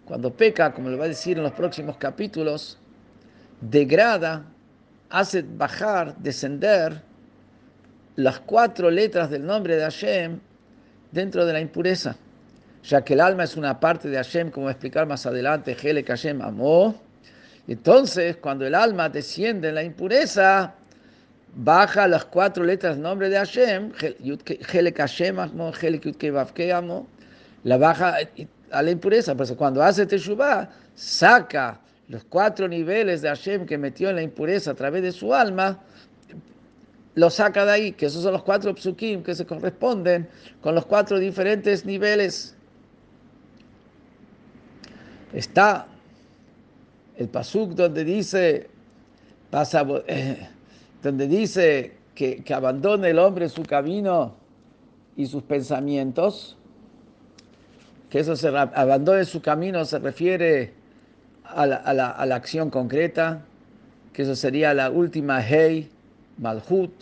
cuando 0.07 0.33
peca, 0.33 0.75
como 0.75 0.91
le 0.91 0.97
va 0.97 1.05
a 1.05 1.09
decir 1.09 1.37
en 1.37 1.45
los 1.45 1.53
próximos 1.53 1.97
capítulos, 1.99 2.79
degrada, 3.61 4.45
hace 5.09 5.43
bajar, 5.43 6.17
descender 6.17 7.01
las 8.17 8.41
cuatro 8.41 8.91
letras 8.91 9.31
del 9.31 9.47
nombre 9.47 9.77
de 9.77 9.83
Hashem 9.83 10.41
dentro 11.13 11.47
de 11.47 11.53
la 11.53 11.61
impureza, 11.61 12.17
ya 12.83 13.05
que 13.05 13.15
el 13.15 13.21
alma 13.21 13.45
es 13.45 13.57
una 13.57 13.79
parte 13.79 14.09
de 14.09 14.17
Hashem, 14.17 14.51
como 14.51 14.65
voy 14.65 14.71
a 14.71 14.73
explicar 14.73 15.07
más 15.07 15.27
adelante, 15.27 15.77
Helek 15.81 16.09
Hashem 16.09 16.43
amó, 16.43 17.07
entonces, 17.69 18.39
cuando 18.39 18.67
el 18.67 18.75
alma 18.75 19.11
desciende 19.11 19.69
en 19.69 19.75
la 19.75 19.83
impureza, 19.83 20.75
baja 21.55 22.09
las 22.09 22.25
cuatro 22.25 22.65
letras 22.65 22.97
nombre 22.97 23.29
de 23.29 23.37
Hashem, 23.37 23.93
Hashem, 24.97 25.37
la 27.65 27.77
baja 27.77 28.17
a 28.71 28.83
la 28.83 28.91
impureza. 28.91 29.35
Por 29.35 29.45
eso 29.45 29.57
cuando 29.57 29.83
hace 29.83 30.07
Teshuvah, 30.07 30.71
saca 30.95 31.79
los 32.09 32.25
cuatro 32.25 32.67
niveles 32.69 33.21
de 33.21 33.29
Hashem 33.29 33.67
que 33.67 33.77
metió 33.77 34.09
en 34.09 34.17
la 34.17 34.23
impureza 34.23 34.71
a 34.71 34.75
través 34.75 35.03
de 35.03 35.13
su 35.13 35.35
alma, 35.35 35.79
lo 37.17 37.29
saca 37.29 37.67
de 37.67 37.73
ahí, 37.73 37.93
que 37.93 38.07
esos 38.07 38.23
son 38.23 38.33
los 38.33 38.45
cuatro 38.45 38.75
psukim 38.75 39.23
que 39.23 39.35
se 39.35 39.45
corresponden 39.45 40.27
con 40.63 40.75
los 40.75 40.87
cuatro 40.87 41.19
diferentes 41.19 41.85
niveles. 41.85 42.55
Está 45.35 45.87
el 47.19 47.29
pasuk 47.29 47.73
donde 47.73 48.05
dice, 48.05 48.71
pasa, 49.51 49.85
eh, 50.07 50.49
donde 51.03 51.27
dice 51.27 51.97
que, 52.15 52.43
que, 52.45 52.55
abandone 52.55 53.11
el 53.11 53.19
hombre 53.19 53.49
su 53.49 53.65
camino 53.65 54.35
y 55.17 55.27
sus 55.27 55.43
pensamientos, 55.43 56.57
que 58.09 58.21
eso 58.21 58.37
se 58.37 58.49
abandone 58.49 59.25
su 59.25 59.43
camino 59.43 59.85
se 59.85 59.99
refiere 59.99 60.73
a 61.45 61.67
la, 61.67 61.77
a, 61.77 61.93
la, 61.93 62.11
a 62.11 62.25
la, 62.25 62.37
acción 62.37 62.71
concreta, 62.71 63.43
que 64.13 64.23
eso 64.23 64.37
sería 64.37 64.73
la 64.73 64.91
última 64.91 65.45
Hei, 65.45 65.91
Malhut, 66.39 66.93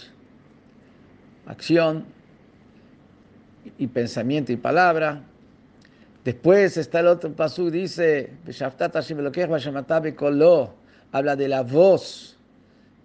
acción 1.44 2.06
y 3.76 3.86
pensamiento 3.86 4.50
y 4.50 4.56
palabra. 4.56 5.22
Después 6.26 6.76
está 6.76 6.98
el 6.98 7.06
otro 7.06 7.32
pasú, 7.32 7.70
dice, 7.70 8.32
habla 11.12 11.36
de 11.36 11.48
la 11.48 11.62
voz 11.62 12.36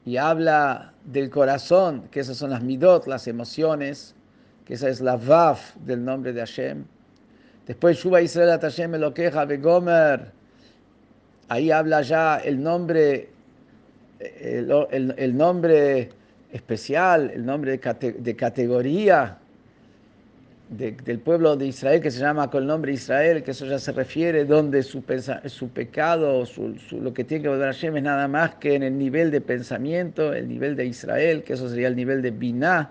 y 0.04 0.18
habla 0.18 0.94
del 1.06 1.30
corazón, 1.30 2.08
que 2.10 2.22
esas 2.22 2.38
son 2.38 2.50
las 2.50 2.64
midot, 2.64 3.06
las 3.06 3.28
emociones, 3.28 4.16
que 4.66 4.74
esa 4.74 4.90
es 4.90 5.02
la 5.02 5.18
vav 5.18 5.60
del 5.86 6.04
nombre 6.04 6.34
de 6.34 6.40
Hashem. 6.40 6.84
Después, 7.68 8.00
Shuba 8.00 8.24
Israel 8.24 8.60
Hashem 8.60 8.96
lo 8.96 9.14
queja 9.14 9.46
Gomer, 9.46 10.32
ahí 11.48 11.70
habla 11.70 12.02
ya 12.02 12.38
el 12.38 12.64
nombre, 12.64 13.30
el, 14.20 14.72
el, 14.90 15.14
el 15.16 15.38
nombre 15.38 16.10
especial, 16.52 17.30
el 17.30 17.46
nombre 17.46 17.78
de, 17.78 18.14
de 18.14 18.36
categoría 18.36 19.38
del 20.72 21.20
pueblo 21.20 21.58
de 21.58 21.68
Israel 21.68 22.00
que 22.00 22.10
se 22.10 22.22
llama 22.22 22.50
con 22.50 22.64
el 22.64 22.68
nombre 22.68 22.94
Israel, 22.94 23.44
que 23.44 23.52
eso 23.52 23.66
ya 23.66 23.78
se 23.78 23.92
refiere 23.92 24.46
donde 24.46 24.84
su, 24.84 25.04
su 25.48 25.70
pecado, 25.70 26.46
su, 26.46 26.74
lo 26.92 27.14
que 27.14 27.26
tiene 27.26 27.44
que 27.44 27.50
volver 27.50 27.68
a 27.68 27.74
Hashem 27.74 27.98
es 27.98 28.04
nada 28.04 28.30
más 28.30 28.56
que 28.56 28.76
en 28.76 28.84
el 28.84 28.98
nivel 28.98 29.32
de 29.32 29.42
pensamiento, 29.42 30.34
el 30.34 30.48
nivel 30.48 30.78
de 30.78 30.86
Israel, 30.86 31.44
que 31.44 31.54
eso 31.54 31.68
sería 31.68 31.90
el 31.90 31.96
nivel 31.98 32.22
de 32.22 32.32
Binah, 32.32 32.90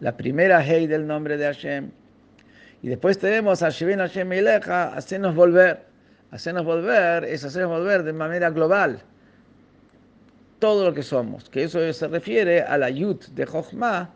la 0.00 0.14
primera 0.14 0.62
Hei 0.62 0.86
del 0.86 1.06
nombre 1.06 1.38
de 1.38 1.46
Hashem. 1.46 1.90
Y 2.82 2.88
después 2.88 3.18
tenemos 3.18 3.62
a 3.62 3.70
Shevin 3.70 4.00
Hashem 4.00 4.30
Ileja, 4.30 4.94
hacernos 4.94 5.34
volver. 5.34 5.80
Hacernos 6.30 6.66
volver 6.66 7.24
es 7.24 7.42
hacernos 7.44 7.70
volver 7.70 8.02
de 8.02 8.12
manera 8.12 8.50
global 8.50 9.00
todo 10.58 10.84
lo 10.84 10.92
que 10.92 11.02
somos, 11.02 11.48
que 11.48 11.64
eso 11.64 11.92
se 11.92 12.08
refiere 12.08 12.62
a 12.62 12.76
la 12.76 12.90
Yud 12.90 13.16
de 13.32 13.46
Jochma, 13.46 14.10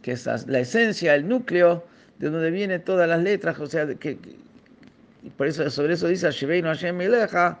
que 0.00 0.12
es 0.12 0.26
la 0.46 0.60
esencia, 0.60 1.14
el 1.14 1.28
núcleo 1.28 1.84
de 2.18 2.30
donde 2.30 2.50
vienen 2.50 2.82
todas 2.82 3.08
las 3.08 3.22
letras, 3.22 3.58
o 3.58 3.66
sea, 3.66 3.86
que, 3.94 4.18
por 5.36 5.46
eso 5.46 5.68
sobre 5.70 5.94
eso 5.94 6.08
dice 6.08 6.30
Shebeinu 6.30 6.68
Hashem 6.68 6.96
Mileja, 6.96 7.58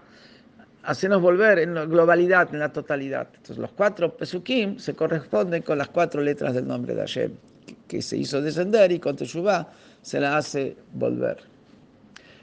hacernos 0.82 1.20
volver 1.20 1.58
en 1.58 1.74
la 1.74 1.84
globalidad, 1.84 2.48
en 2.52 2.60
la 2.60 2.72
totalidad. 2.72 3.28
Entonces 3.28 3.58
los 3.58 3.72
cuatro 3.72 4.16
Pesukim 4.16 4.78
se 4.78 4.94
corresponden 4.94 5.62
con 5.62 5.78
las 5.78 5.88
cuatro 5.88 6.22
letras 6.22 6.54
del 6.54 6.66
nombre 6.66 6.94
de 6.94 7.00
Hashem, 7.00 7.32
que, 7.88 8.00
se 8.00 8.16
hizo 8.16 8.40
descender 8.40 8.92
y 8.92 9.00
con 9.00 9.16
Teshuvah 9.16 9.68
se 10.00 10.20
la 10.20 10.36
hace 10.36 10.76
volver. 10.94 11.38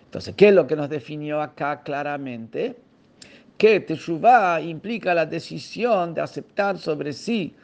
Entonces, 0.05 0.35
¿qué 0.35 0.49
es 0.49 0.53
lo 0.53 0.67
que 0.67 0.75
nos 0.75 0.89
definió 0.89 1.41
acá 1.41 1.81
claramente? 1.81 2.75
Que 3.57 3.79
Teshuvah 3.79 4.61
implica 4.61 5.13
la 5.13 5.25
decisión 5.25 6.13
de 6.13 6.21
aceptar 6.21 6.77
sobre 6.77 7.13
sí 7.13 7.55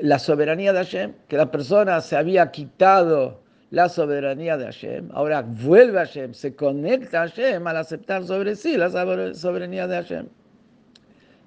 la 0.00 0.18
soberanía 0.18 0.72
de 0.72 0.78
Hashem, 0.78 1.12
que 1.28 1.36
la 1.36 1.50
persona 1.50 2.00
se 2.00 2.16
había 2.16 2.50
quitado 2.50 3.41
la 3.72 3.88
soberanía 3.88 4.58
de 4.58 4.66
Hashem. 4.66 5.08
Ahora 5.14 5.40
vuelve 5.42 5.98
a 5.98 6.04
Hashem, 6.04 6.34
se 6.34 6.54
conecta 6.54 7.22
a 7.22 7.28
Hashem 7.28 7.66
al 7.66 7.78
aceptar 7.78 8.22
sobre 8.24 8.54
sí 8.54 8.76
la 8.76 8.90
soberanía 9.34 9.88
de 9.88 9.96
Hashem 9.96 10.26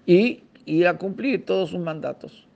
y 0.07 0.43
ir 0.65 0.87
a 0.87 0.97
cumplir 0.97 1.45
todos 1.45 1.69
sus 1.69 1.79
mandatos. 1.79 2.47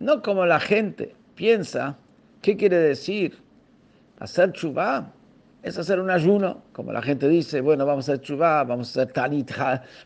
No 0.00 0.20
como 0.20 0.46
la 0.46 0.58
gente 0.58 1.14
piensa, 1.36 1.96
¿qué 2.42 2.56
quiere 2.56 2.78
decir? 2.78 3.38
Hacer 4.18 4.50
chubá 4.50 5.12
es 5.62 5.78
hacer 5.78 6.00
un 6.00 6.10
ayuno, 6.10 6.62
como 6.72 6.92
la 6.92 7.00
gente 7.00 7.28
dice, 7.28 7.60
bueno, 7.60 7.86
vamos 7.86 8.08
a 8.08 8.14
hacer 8.14 8.24
chubá, 8.24 8.64
vamos 8.64 8.88
a 8.88 9.02
hacer 9.02 9.12
tanit, 9.12 9.52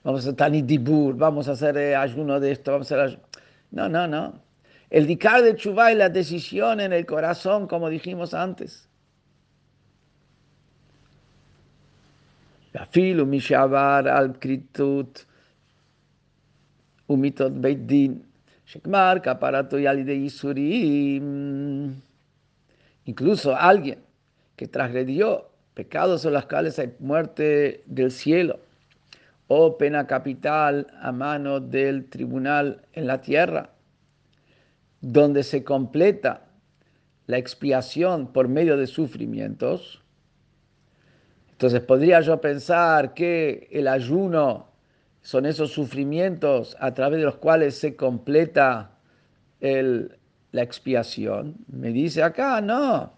vamos 0.05 0.21
a 0.21 0.23
hacer 0.25 0.35
tanit 0.35 0.67
dibur, 0.67 1.17
vamos 1.17 1.49
a 1.49 1.53
hacer 1.53 1.79
eh, 1.79 1.97
ayuno 1.97 2.39
de 2.39 2.53
esto, 2.53 2.73
vamos 2.73 2.93
a 2.93 3.05
hacer 3.05 3.19
No, 3.71 3.89
no, 3.89 4.07
no. 4.07 4.48
El 4.91 5.07
dicar 5.07 5.43
de 5.43 5.55
Chubá 5.55 5.93
y 5.93 5.97
la 5.97 6.09
decisión 6.09 6.81
en 6.81 6.93
el 6.93 7.05
corazón, 7.05 7.67
como 7.67 7.91
dijimos 7.91 8.33
antes. 8.33 8.89
al 14.09 14.39
umitot 17.09 17.53
beit 17.61 17.79
din, 17.87 18.23
kaparato 19.23 19.77
de 19.77 20.15
isurim. 20.15 22.01
Incluso 23.05 23.57
alguien 23.57 23.99
que 24.57 24.69
transgredió 24.69 25.49
pecados 25.75 26.25
en 26.25 26.35
las 26.35 26.47
cuales 26.47 26.79
hay 26.79 26.95
muerte 26.99 27.83
del 27.87 28.11
cielo 28.11 28.61
o 29.47 29.79
pena 29.79 30.07
capital 30.07 30.87
a 31.01 31.11
mano 31.11 31.61
del 31.61 32.05
tribunal 32.11 32.83
en 32.93 33.07
la 33.07 33.23
tierra, 33.23 33.71
donde 35.01 35.43
se 35.43 35.65
completa 35.65 36.47
la 37.27 37.39
expiación 37.39 38.33
por 38.33 38.49
medio 38.49 38.77
de 38.77 38.87
sufrimientos. 38.87 40.03
Entonces 41.51 41.81
podría 41.81 42.21
yo 42.21 42.41
pensar 42.41 43.15
que 43.15 43.69
el 43.71 43.89
ayuno 43.89 44.69
son 45.21 45.45
esos 45.47 45.73
sufrimientos 45.73 46.77
a 46.81 46.95
través 46.95 47.19
de 47.19 47.27
los 47.27 47.37
cuales 47.37 47.77
se 47.77 47.97
completa 47.97 48.93
la 49.61 50.63
expiación. 50.63 51.57
Me 51.67 51.91
dice 51.91 52.23
acá, 52.23 52.61
no, 52.61 53.13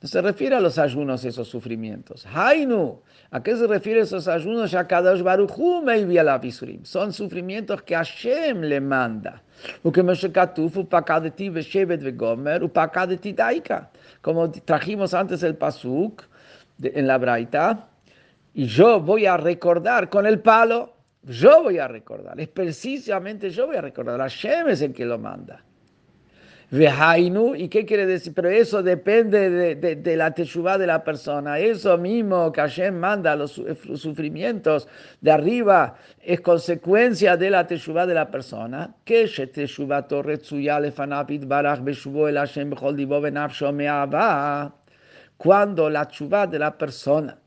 no 0.00 0.08
se 0.08 0.22
refiere 0.22 0.56
a 0.56 0.60
los 0.60 0.78
ayunos 0.78 1.24
esos 1.24 1.48
sufrimientos. 1.48 2.26
Hainu, 2.26 3.02
¿a 3.30 3.42
qué 3.42 3.56
se 3.56 3.66
refiere 3.66 4.00
esos 4.00 4.28
ayunos? 4.28 4.74
Kadosh 4.88 5.22
Baruchu 5.22 5.82
la 5.84 6.40
Son 6.82 7.12
sufrimientos 7.12 7.82
que 7.82 7.94
Hashem 7.94 8.62
le 8.62 8.80
manda. 8.80 9.42
Como 14.20 14.50
trajimos 14.50 15.14
antes 15.14 15.42
el 15.42 15.54
pasuk 15.56 16.22
en 16.82 17.06
la 17.06 17.18
braita, 17.18 17.88
y 18.54 18.66
yo 18.66 19.00
voy 19.00 19.26
a 19.26 19.36
recordar 19.36 20.08
con 20.08 20.26
el 20.26 20.40
palo 20.40 20.96
yo 21.26 21.64
voy 21.64 21.78
a 21.78 21.88
recordar, 21.88 22.38
es 22.38 22.48
precisamente 22.48 23.50
yo 23.50 23.66
voy 23.66 23.76
a 23.76 23.80
recordar. 23.80 24.20
Hashem 24.20 24.68
es 24.68 24.80
el 24.80 24.92
que 24.92 25.04
lo 25.04 25.18
manda. 25.18 25.65
¿Y 26.70 27.68
qué 27.68 27.86
quiere 27.86 28.06
decir? 28.06 28.34
Pero 28.34 28.48
eso 28.48 28.82
depende 28.82 29.50
de, 29.50 29.96
de, 29.96 30.16
la 30.16 30.32
teshuva 30.32 30.76
de 30.76 30.86
la 30.86 31.04
persona. 31.04 31.60
Eso 31.60 31.96
mismo 31.96 32.50
que 32.50 32.60
Hashem 32.60 32.98
manda, 32.98 33.36
los, 33.36 33.62
sufrimientos 33.94 34.88
de 35.20 35.30
arriba, 35.30 35.96
es 36.20 36.40
consecuencia 36.40 37.36
de 37.36 37.50
la 37.50 37.66
teshuva 37.66 38.04
de 38.06 38.14
la 38.14 38.30
persona. 38.30 38.94
Que 39.04 39.26
Cuando 45.36 45.90
la 45.90 46.04
teshuva 46.08 46.46
de 46.46 46.58
la 46.58 46.78
persona 46.78 47.38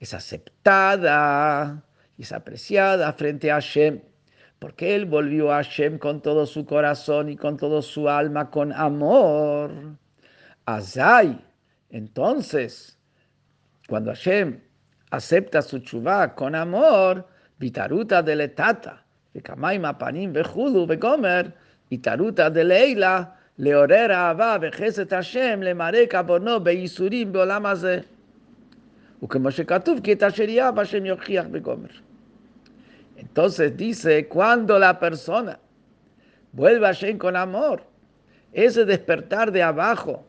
es 0.00 0.14
aceptada 0.14 1.82
y 2.16 2.22
es 2.22 2.32
apreciada 2.32 3.12
frente 3.12 3.50
a 3.50 3.54
Hashem, 3.56 4.00
porque 4.64 4.94
él 4.94 5.04
volvió 5.04 5.52
a 5.52 5.56
Hashem 5.56 5.98
con 5.98 6.22
todo 6.22 6.46
su 6.46 6.64
corazón 6.64 7.28
y 7.28 7.36
con 7.36 7.58
toda 7.58 7.82
su 7.82 8.08
alma, 8.08 8.48
con 8.50 8.72
amor. 8.72 9.70
Azai, 10.64 11.38
entonces, 11.90 12.96
cuando 13.86 14.10
Hashem 14.12 14.58
acepta 15.10 15.60
su 15.60 15.80
chuvá 15.80 16.34
con 16.34 16.54
amor, 16.54 17.28
vitaruta 17.58 18.22
de 18.22 18.36
letata, 18.36 19.04
vekamaima 19.34 19.98
panim 19.98 20.32
vejudu 20.32 20.86
vegomer, 20.86 21.52
vitaruta 21.90 22.48
de 22.48 22.64
leila, 22.64 23.36
leorera 23.58 24.30
ava 24.30 24.58
vejeset 24.58 25.10
Hashem, 25.10 25.60
le 25.60 25.74
mareka 25.74 26.22
bono 26.22 26.58
beisurim 26.58 27.32
beolam 27.32 27.66
hazeh. 27.66 28.02
וכמו 29.22 29.50
שכתוב, 29.50 30.00
כי 30.00 30.12
את 30.12 30.22
אשר 30.22 30.48
יהב 30.48 30.78
השם 30.78 31.06
יוכיח 31.06 31.46
בגומר. 31.50 32.13
Entonces 33.28 33.76
dice, 33.76 34.28
cuando 34.28 34.78
la 34.78 34.98
persona 34.98 35.58
vuelve 36.52 36.86
a 36.86 36.90
Hashem 36.90 37.18
con 37.18 37.36
amor, 37.36 37.82
ese 38.52 38.84
despertar 38.84 39.50
de 39.50 39.62
abajo, 39.62 40.24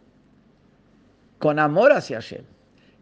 con 1.37 1.59
amor 1.59 1.91
hacia 1.91 2.17
Hashem, 2.17 2.43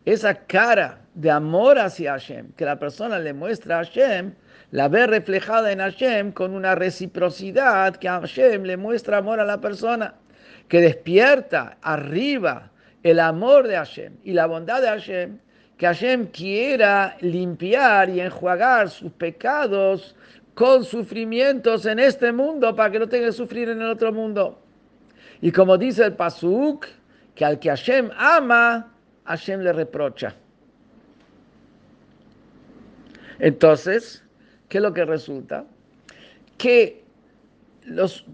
esa 0.06 0.34
cara 0.34 1.00
de 1.14 1.32
amor 1.32 1.80
hacia 1.80 2.12
Hashem, 2.12 2.52
que 2.54 2.66
la 2.66 2.78
persona 2.78 3.20
le 3.20 3.34
muestra 3.34 3.80
a 3.80 3.86
Hashem, 3.86 4.34
la 4.72 4.90
ve 4.90 5.08
reflejada 5.08 5.72
en 5.72 5.80
Hashem 5.80 6.32
con 6.32 6.54
una 6.54 6.76
reciprocidad 6.76 7.96
que 7.96 8.10
Hashem 8.10 8.64
le 8.64 8.76
muestra 8.76 9.20
amor 9.20 9.40
a 9.40 9.46
la 9.46 9.62
persona, 9.62 10.16
que 10.68 10.82
despierta 10.82 11.78
arriba 11.82 12.72
el 13.04 13.20
amor 13.20 13.68
de 13.68 13.76
Hashem 13.76 14.18
y 14.24 14.34
la 14.34 14.48
bondad 14.48 14.82
de 14.82 14.88
Hashem, 14.88 15.40
que 15.78 15.86
Hashem 15.86 16.28
quiera 16.28 17.18
limpiar 17.22 18.10
y 18.10 18.22
enjuagar 18.22 18.90
sus 18.90 19.12
pecados 19.12 20.16
con 20.54 20.84
sufrimientos 20.84 21.86
en 21.86 22.00
este 22.00 22.32
mundo 22.32 22.76
para 22.76 22.92
que 22.92 23.00
no 23.00 23.10
tenga 23.10 23.28
que 23.28 23.32
sufrir 23.32 23.70
en 23.70 23.82
el 23.82 23.88
otro 23.88 24.14
mundo. 24.14 24.60
Y 25.42 25.52
como 25.52 25.78
dice 25.78 26.06
el 26.06 26.14
Pasuk, 26.14 26.86
que 27.34 27.44
al 27.44 27.60
que 27.60 27.70
Hashem 27.70 28.12
ama, 28.16 28.92
Hashem 29.26 29.62
le 29.62 29.74
reprocha. 29.74 30.36
Entonces, 33.40 34.24
¿qué 34.70 34.78
es 34.78 34.84
lo 34.84 34.94
que 34.94 35.06
resulta? 35.06 35.66
Que 36.58 37.04
los, 37.86 38.26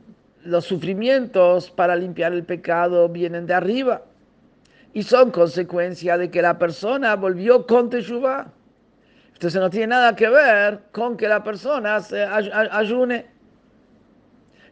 los 0.43 0.65
sufrimientos 0.65 1.71
para 1.71 1.95
limpiar 1.95 2.33
el 2.33 2.43
pecado 2.43 3.07
vienen 3.07 3.47
de 3.47 3.53
arriba 3.53 4.03
y 4.93 5.03
son 5.03 5.31
consecuencia 5.31 6.17
de 6.17 6.31
que 6.31 6.41
la 6.41 6.57
persona 6.57 7.15
volvió 7.15 7.65
con 7.65 7.89
Teshuvah. 7.89 8.51
Entonces 9.33 9.61
no 9.61 9.69
tiene 9.69 9.87
nada 9.87 10.15
que 10.15 10.29
ver 10.29 10.79
con 10.91 11.15
que 11.15 11.27
la 11.27 11.43
persona 11.43 11.99
se 12.01 12.23
ayune. 12.23 13.25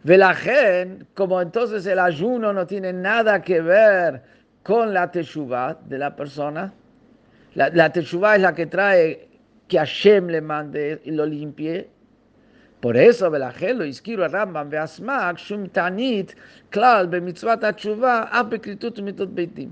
Velajen, 0.03 1.08
como 1.13 1.41
entonces 1.41 1.86
el 1.86 1.99
ayuno 1.99 2.53
no 2.53 2.65
tiene 2.65 2.93
nada 2.93 3.41
que 3.41 3.62
ver 3.62 4.21
con 4.63 4.93
la 4.93 5.12
Teshuvah 5.12 5.77
de 5.86 5.97
la 5.97 6.15
persona, 6.15 6.73
la, 7.56 7.69
la 7.69 7.91
Teshuvah 7.91 8.36
es 8.36 8.41
la 8.41 8.53
que 8.53 8.65
trae 8.67 9.27
que 9.67 9.77
Hashem 9.77 10.27
le 10.27 10.41
mande 10.41 11.01
y 11.03 11.12
lo 11.12 11.25
limpie. 11.25 11.89
Por 12.82 12.95
eso, 12.95 13.32
Velajen 13.32 13.80
lo 13.80 13.86
isquiero 13.86 14.23
a 14.23 14.27
Rambam, 14.27 14.69
Veasmak, 14.69 15.38
Shum 15.38 15.69
Tanit, 15.69 16.36
Klal, 16.69 17.08
Bemitzvat 17.08 17.62
Teshuvah, 17.62 18.30
Apekritut 18.32 18.99
Mitot 18.99 19.34
Beitim. 19.34 19.71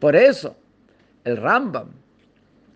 Por 0.00 0.14
eso, 0.14 0.56
el 1.24 1.36
Rambam, 1.36 1.88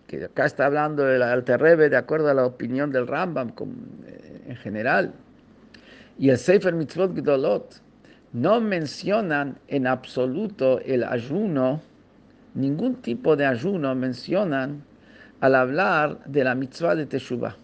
que 0.07 0.25
acá 0.25 0.45
está 0.45 0.65
hablando 0.65 1.09
el 1.09 1.21
Alterrebe 1.21 1.89
de 1.89 1.97
acuerdo 1.97 2.29
a 2.29 2.33
la 2.33 2.45
opinión 2.45 2.91
del 2.91 3.07
Rambam 3.07 3.53
eh, 4.05 4.43
en 4.47 4.55
general, 4.57 5.13
y 6.19 6.29
el 6.29 6.37
Sefer 6.37 6.73
Mitzvot 6.73 7.15
Gdolot, 7.15 7.81
no 8.33 8.59
mencionan 8.59 9.57
en 9.67 9.87
absoluto 9.87 10.79
el 10.79 11.03
ayuno, 11.03 11.81
ningún 12.55 12.95
tipo 12.95 13.35
de 13.35 13.45
ayuno 13.45 13.93
mencionan 13.95 14.83
al 15.39 15.55
hablar 15.55 16.23
de 16.25 16.43
la 16.43 16.55
mitzvah 16.55 16.95
de 16.95 17.05
Teshuvah. 17.05 17.55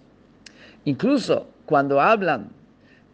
Incluso 0.86 1.48
cuando 1.66 2.00
hablan 2.00 2.50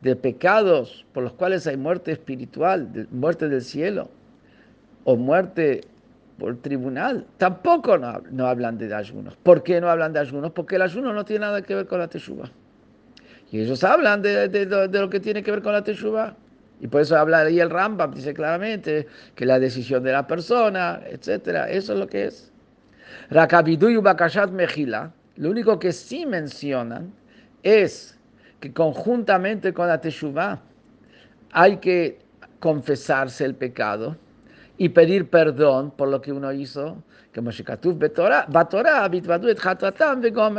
de 0.02 0.16
pecados 0.16 1.06
por 1.14 1.24
los 1.24 1.34
cuales 1.34 1.66
hay 1.68 1.78
muerte 1.78 2.12
espiritual, 2.12 3.08
muerte 3.12 3.48
del 3.48 3.62
cielo, 3.62 4.10
o 5.04 5.16
muerte 5.16 5.82
por 6.38 6.58
tribunal. 6.62 7.26
Tampoco 7.38 7.98
no, 7.98 8.48
hablan 8.48 8.78
de 8.78 8.94
ayunos. 8.94 9.36
¿Por 9.38 9.64
qué 9.64 9.80
no 9.80 9.90
hablan 9.90 10.14
de 10.14 10.20
ayunos? 10.20 10.52
Porque 10.52 10.76
el 10.76 10.82
ayuno 10.82 11.14
no 11.14 11.26
tiene 11.26 11.46
nada 11.46 11.62
que 11.62 11.76
ver 11.76 11.88
con 11.88 12.00
la 12.00 12.08
teshuva. 12.08 12.52
Y 13.52 13.62
ellos 13.62 13.84
hablan 13.84 14.22
de, 14.22 14.90
lo 14.92 15.10
que 15.10 15.20
tiene 15.20 15.44
que 15.44 15.52
ver 15.52 15.62
con 15.62 15.74
la 15.74 15.84
teshuva. 15.84 16.36
Y 16.82 16.88
por 16.88 17.02
eso 17.02 17.18
habla 17.18 17.40
ahí 17.40 17.60
el 17.60 17.70
Rambam, 17.70 18.14
dice 18.14 18.34
claramente 18.34 19.08
que 19.34 19.46
la 19.46 19.60
decisión 19.60 20.04
de 20.04 20.12
la 20.12 20.28
persona, 20.28 21.00
etcétera, 21.08 21.70
eso 21.70 21.94
es 21.94 22.00
lo 22.00 22.08
que 22.08 22.26
es. 22.26 22.52
Rakabidu 23.30 23.90
y 23.90 23.98
Bakashat 23.98 24.52
Mejila, 24.52 25.12
lo 25.38 25.50
único 25.50 25.80
que 25.80 25.94
sí 25.94 26.26
mencionan 26.26 27.14
es 27.64 28.20
que 28.60 28.74
conjuntamente 28.74 29.74
con 29.74 29.88
la 29.88 30.02
teshuva 30.02 30.62
hay 31.52 31.78
que 31.78 32.20
confesarse 32.60 33.46
el 33.46 33.56
pecado 33.56 34.18
y 34.78 34.90
pedir 34.90 35.30
perdón 35.30 35.92
por 35.92 36.10
lo 36.10 36.22
que 36.22 36.32
uno 36.32 36.52
hizo, 36.52 37.02
como 37.34 37.52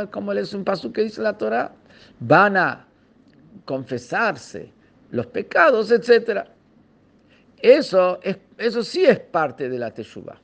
como 0.09 0.33
es 0.33 0.53
un 0.53 0.63
paso 0.63 0.91
que 0.91 1.03
dice 1.03 1.21
la 1.21 1.37
Torah, 1.37 1.71
van 2.19 2.57
a 2.57 2.87
confesarse 3.65 4.71
los 5.11 5.27
pecados, 5.27 5.91
etc. 5.91 6.45
Eso, 7.59 8.19
es, 8.21 8.37
eso 8.57 8.83
sí 8.83 9.05
es 9.05 9.19
parte 9.19 9.69
de 9.69 9.79
la 9.79 9.91
teshuva. 9.91 10.39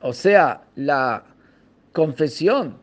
O 0.00 0.12
sea, 0.12 0.62
la 0.76 1.24
confesión 1.92 2.78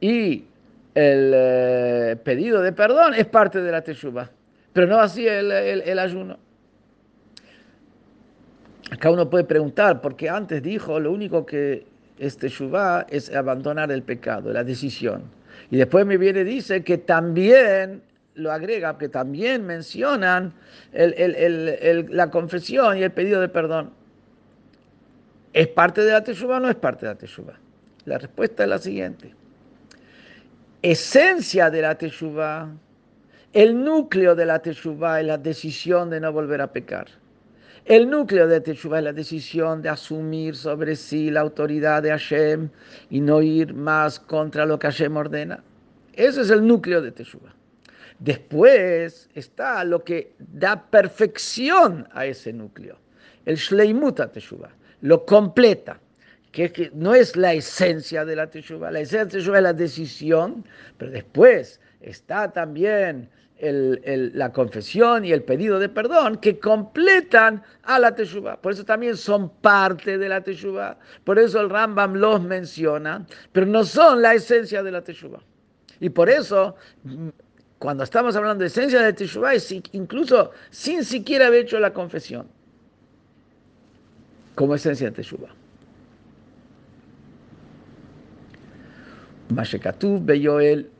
y 0.00 0.46
el 0.94 1.32
eh, 1.34 2.16
pedido 2.22 2.62
de 2.62 2.72
perdón 2.72 3.14
es 3.14 3.26
parte 3.26 3.60
de 3.60 3.70
la 3.70 3.82
teshuva, 3.82 4.30
pero 4.72 4.86
no 4.86 4.98
así 4.98 5.26
el 5.26 5.98
ayuno. 5.98 6.43
Acá 8.90 9.10
uno 9.10 9.28
puede 9.30 9.44
preguntar, 9.44 10.00
porque 10.00 10.28
antes 10.28 10.62
dijo 10.62 11.00
lo 11.00 11.12
único 11.12 11.46
que 11.46 11.86
este 12.18 12.48
Shuvah 12.48 13.06
es 13.08 13.34
abandonar 13.34 13.90
el 13.90 14.02
pecado, 14.02 14.52
la 14.52 14.62
decisión. 14.62 15.22
Y 15.70 15.76
después 15.76 16.04
me 16.06 16.16
viene 16.16 16.44
dice 16.44 16.84
que 16.84 16.98
también 16.98 18.02
lo 18.34 18.52
agrega, 18.52 18.98
que 18.98 19.08
también 19.08 19.64
mencionan 19.64 20.52
la 20.92 22.30
confesión 22.30 22.98
y 22.98 23.02
el 23.02 23.12
pedido 23.12 23.40
de 23.40 23.48
perdón. 23.48 23.90
¿Es 25.52 25.68
parte 25.68 26.02
de 26.02 26.12
la 26.12 26.24
teshuva 26.24 26.56
o 26.56 26.60
no 26.60 26.68
es 26.68 26.76
parte 26.76 27.06
de 27.06 27.12
la 27.12 27.18
teshuva? 27.18 27.54
La 28.04 28.18
respuesta 28.18 28.64
es 28.64 28.68
la 28.68 28.78
siguiente. 28.78 29.34
Esencia 30.82 31.70
de 31.70 31.80
la 31.80 31.96
teshuva, 31.96 32.68
el 33.52 33.82
núcleo 33.82 34.34
de 34.34 34.46
la 34.46 34.58
teshuva 34.58 35.20
es 35.20 35.26
la 35.26 35.38
decisión 35.38 36.10
de 36.10 36.20
no 36.20 36.32
volver 36.32 36.60
a 36.60 36.72
pecar. 36.72 37.06
El 37.84 38.08
núcleo 38.08 38.48
de 38.48 38.62
Teshuvah 38.62 38.98
es 38.98 39.04
la 39.04 39.12
decisión 39.12 39.82
de 39.82 39.90
asumir 39.90 40.56
sobre 40.56 40.96
sí 40.96 41.30
la 41.30 41.40
autoridad 41.40 42.02
de 42.02 42.08
Hashem 42.08 42.70
y 43.10 43.20
no 43.20 43.42
ir 43.42 43.74
más 43.74 44.18
contra 44.18 44.64
lo 44.64 44.78
que 44.78 44.86
Hashem 44.86 45.14
ordena. 45.14 45.62
Ese 46.14 46.40
es 46.40 46.50
el 46.50 46.66
núcleo 46.66 47.02
de 47.02 47.12
Teshuvah. 47.12 47.54
Después 48.18 49.28
está 49.34 49.84
lo 49.84 50.02
que 50.02 50.32
da 50.38 50.82
perfección 50.82 52.08
a 52.12 52.24
ese 52.24 52.54
núcleo, 52.54 52.96
el 53.44 53.56
Shleimuta 53.56 54.32
Teshuvah, 54.32 54.70
lo 55.02 55.26
completa, 55.26 56.00
que, 56.54 56.90
no 56.94 57.14
es 57.14 57.36
la 57.36 57.52
esencia 57.52 58.24
de 58.24 58.36
la 58.36 58.48
Teshuvah, 58.48 58.92
la 58.92 59.00
esencia 59.00 59.24
de 59.24 59.30
Teshuvah 59.32 59.58
es 59.58 59.62
la 59.64 59.72
decisión, 59.72 60.64
pero 60.96 61.10
después 61.10 61.80
está 62.00 62.52
también 62.52 63.28
la 63.60 64.52
confesión 64.52 65.24
y 65.24 65.32
el 65.32 65.42
pedido 65.42 65.78
de 65.78 65.88
perdón 65.88 66.36
que 66.36 66.58
completan 66.58 67.62
a 67.82 67.98
la 67.98 68.14
Teshuvah. 68.14 68.60
Por 68.60 68.72
eso 68.72 68.84
también 68.84 69.16
son 69.16 69.48
parte 69.48 70.18
de 70.18 70.28
la 70.28 70.42
Teshuvah. 70.42 70.98
Por 71.24 71.38
eso 71.38 71.60
el 71.60 71.70
Rambam 71.70 72.14
los 72.14 72.42
menciona, 72.42 73.26
pero 73.52 73.66
no 73.66 73.84
son 73.84 74.22
la 74.22 74.34
esencia 74.34 74.82
de 74.82 74.92
la 74.92 75.02
Teshuvah. 75.02 75.40
Y 76.00 76.10
por 76.10 76.28
eso, 76.28 76.76
cuando 77.78 78.04
estamos 78.04 78.36
hablando 78.36 78.62
de 78.62 78.68
esencia 78.68 79.00
de 79.00 79.06
la 79.06 79.14
Teshuvah, 79.14 79.54
es 79.54 79.72
incluso 79.92 80.50
sin 80.70 81.04
siquiera 81.04 81.46
haber 81.46 81.62
hecho 81.62 81.80
la 81.80 81.92
confesión, 81.92 82.46
como 84.54 84.74
esencia 84.74 85.10
de 85.10 85.16
Mashekatuv 89.54 90.24
Beyoel 90.24 90.90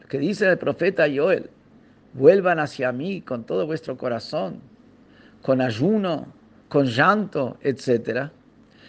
lo 0.00 0.08
que 0.08 0.18
dice 0.18 0.48
el 0.48 0.58
profeta 0.58 1.04
Joel, 1.14 1.50
vuelvan 2.12 2.60
hacia 2.60 2.92
mí 2.92 3.20
con 3.22 3.44
todo 3.44 3.66
vuestro 3.66 3.96
corazón, 3.96 4.60
con 5.42 5.60
ayuno, 5.60 6.28
con 6.68 6.86
llanto, 6.86 7.58
etc. 7.60 8.30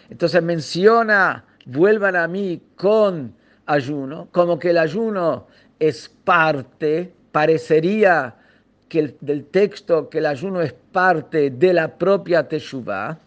Entonces 0.08 0.42
menciona, 0.42 1.44
vuelvan 1.66 2.16
a 2.16 2.28
mí 2.28 2.62
con 2.76 3.34
ayuno, 3.66 4.28
como 4.30 4.58
que 4.58 4.70
el 4.70 4.78
ayuno 4.78 5.48
es 5.78 6.08
parte, 6.24 7.12
parecería 7.32 8.36
que 8.88 9.16
del 9.20 9.44
texto 9.46 10.08
que 10.08 10.18
el 10.18 10.26
ayuno 10.26 10.62
es 10.62 10.72
parte 10.72 11.50
de 11.50 11.72
la 11.72 11.96
propia 11.96 12.48
Teshuvah, 12.48 13.18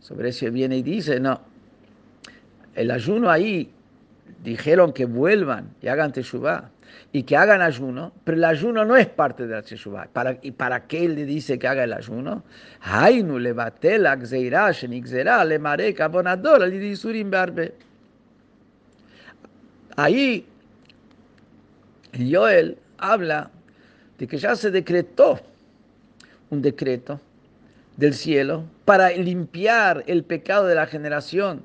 sobre 0.00 0.30
eso 0.30 0.50
viene 0.50 0.78
y 0.78 0.82
dice, 0.82 1.20
no, 1.20 1.40
el 2.74 2.90
ayuno 2.90 3.30
ahí 3.30 3.70
dijeron 4.42 4.92
que 4.92 5.04
vuelvan 5.04 5.70
y 5.80 5.88
hagan 5.88 6.12
teshuvah 6.12 6.70
y 7.12 7.22
que 7.22 7.36
hagan 7.36 7.62
ayuno, 7.62 8.12
pero 8.24 8.36
el 8.36 8.44
ayuno 8.44 8.84
no 8.84 8.96
es 8.96 9.06
parte 9.06 9.46
de 9.46 9.54
la 9.54 9.62
teshuvah. 9.62 10.08
¿Para, 10.12 10.38
¿Y 10.42 10.50
para 10.52 10.86
qué 10.86 11.08
le 11.08 11.24
dice 11.24 11.58
que 11.58 11.68
haga 11.68 11.84
el 11.84 11.92
ayuno? 11.92 12.42
Ahí 19.96 20.46
Joel 22.18 22.78
habla 22.98 23.50
de 24.22 24.28
que 24.28 24.38
ya 24.38 24.54
se 24.54 24.70
decretó 24.70 25.40
un 26.50 26.62
decreto 26.62 27.20
del 27.96 28.14
cielo 28.14 28.62
para 28.84 29.10
limpiar 29.10 30.04
el 30.06 30.22
pecado 30.22 30.68
de 30.68 30.76
la 30.76 30.86
generación 30.86 31.62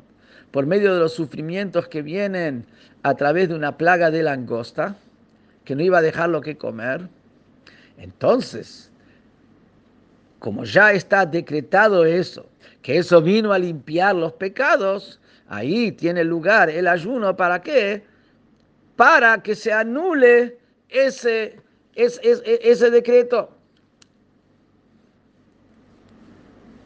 por 0.49 0.65
medio 0.65 0.91
de 0.95 0.99
los 0.99 1.13
sufrimientos 1.13 1.87
que 1.87 2.01
vienen 2.01 2.65
a 3.03 3.13
través 3.13 3.49
de 3.49 3.53
una 3.53 3.77
plaga 3.77 4.09
de 4.09 4.23
langosta, 4.23 4.95
que 5.65 5.75
no 5.75 5.83
iba 5.83 5.99
a 5.99 6.01
dejar 6.01 6.29
lo 6.29 6.41
que 6.41 6.57
comer. 6.57 7.07
Entonces, 7.99 8.89
como 10.39 10.63
ya 10.63 10.93
está 10.93 11.27
decretado 11.27 12.05
eso, 12.05 12.47
que 12.81 12.97
eso 12.97 13.21
vino 13.21 13.53
a 13.53 13.59
limpiar 13.59 14.15
los 14.15 14.33
pecados, 14.33 15.19
ahí 15.47 15.91
tiene 15.91 16.23
lugar 16.23 16.71
el 16.71 16.87
ayuno 16.87 17.37
para 17.37 17.61
qué? 17.61 18.03
Para 18.95 19.43
que 19.43 19.53
se 19.53 19.71
anule 19.71 20.57
ese, 20.89 21.66
ese, 21.97 22.41
ese 22.61 22.89
decreto. 22.91 23.49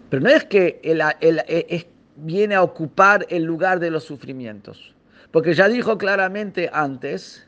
Pero 0.10 0.24
no 0.24 0.30
es 0.30 0.44
que 0.46 0.80
e, 0.84 1.88
viene 2.18 2.56
a 2.56 2.64
ocupar 2.64 3.26
el 3.30 3.44
lugar 3.44 3.80
de 3.80 3.92
los 3.92 4.04
sufrimientos, 4.04 4.94
porque 5.32 5.54
ya 5.54 5.68
dijo 5.70 5.98
claramente 5.98 6.70
antes 6.74 7.48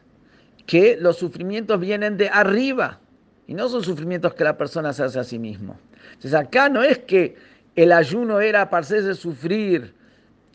que 0.65 0.97
los 0.99 1.17
sufrimientos 1.17 1.79
vienen 1.79 2.17
de 2.17 2.29
arriba 2.29 2.99
y 3.47 3.53
no 3.53 3.67
son 3.67 3.83
sufrimientos 3.83 4.33
que 4.33 4.43
la 4.43 4.57
persona 4.57 4.93
se 4.93 5.03
hace 5.03 5.19
a 5.19 5.23
sí 5.23 5.39
mismo. 5.39 5.77
Entonces 6.05 6.33
acá 6.33 6.69
no 6.69 6.83
es 6.83 6.99
que 6.99 7.35
el 7.75 7.91
ayuno 7.91 8.39
era 8.39 8.69
para 8.69 8.81
hacerse 8.81 9.15
sufrir 9.15 9.93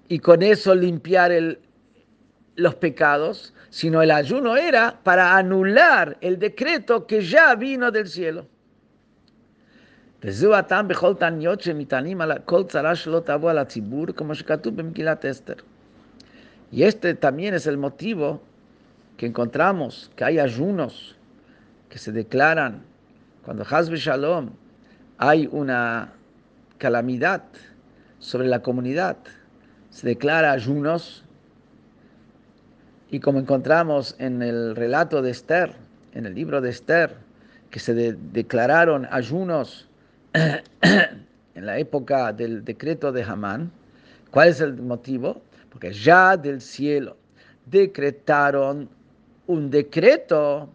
y 0.08 0.18
con 0.18 0.42
eso 0.42 0.74
limpiar 0.74 1.32
los 2.56 2.74
pecados, 2.76 3.52
sino 3.69 4.01
el 4.01 4.11
ayuno 4.11 4.55
era 4.55 4.99
para 5.03 5.35
anular 5.35 6.17
el 6.21 6.37
decreto 6.39 7.07
que 7.07 7.21
ya 7.21 7.55
vino 7.55 7.91
del 7.91 8.07
cielo. 8.07 8.45
וזהו 10.25 10.53
הטעם 10.53 10.87
בכל 10.87 11.13
תעניות 11.13 11.61
שמטענים 11.61 12.21
על 12.21 12.31
כל 12.45 12.63
צרה 12.63 12.95
שלא 12.95 13.19
תבוא 13.25 13.49
על 13.49 13.57
הציבור, 13.57 14.05
como 14.17 14.33
שכתוב 14.33 14.75
במגילת 14.75 15.25
אסתר. 15.25 15.55
Y 16.71 16.83
este 16.83 17.13
también 17.13 17.53
es 17.53 17.67
el 17.67 17.77
motivo 17.77 18.41
que 19.17 19.27
encontramos 19.27 20.09
que 20.15 20.23
hay 20.23 20.39
ayunos 20.39 21.15
que 21.89 21.99
se 21.99 22.11
declaran 22.11 22.81
cuando 23.43 23.63
Hazbe 23.63 23.97
Shalom 23.97 24.49
hay 25.19 25.47
una 25.51 26.13
calamidad 26.79 27.43
sobre 28.17 28.47
la 28.47 28.63
comunidad. 28.63 29.17
Se 29.91 30.07
declara 30.07 30.51
ayunos 30.51 31.23
y 33.10 33.20
como 33.20 33.38
encontramos 33.38 34.14
en 34.18 34.42
el 34.42 34.76
relato 34.76 35.22
de 35.22 35.30
Esther, 35.30 35.72
en 36.12 36.26
el 36.26 36.34
libro 36.34 36.60
de 36.60 36.70
Esther, 36.70 37.16
que 37.70 37.78
se 37.78 37.94
declararon 37.94 39.06
ayunos 39.10 39.88
en 40.32 41.66
la 41.66 41.78
época 41.78 42.32
del 42.32 42.64
decreto 42.64 43.12
de 43.12 43.22
Hamán. 43.22 43.70
¿Cuál 44.30 44.48
es 44.48 44.60
el 44.60 44.74
motivo? 44.76 45.40
Porque 45.70 45.92
ya 45.92 46.36
del 46.36 46.60
cielo 46.60 47.16
decretaron 47.66 48.88
un 49.46 49.70
decreto. 49.70 50.68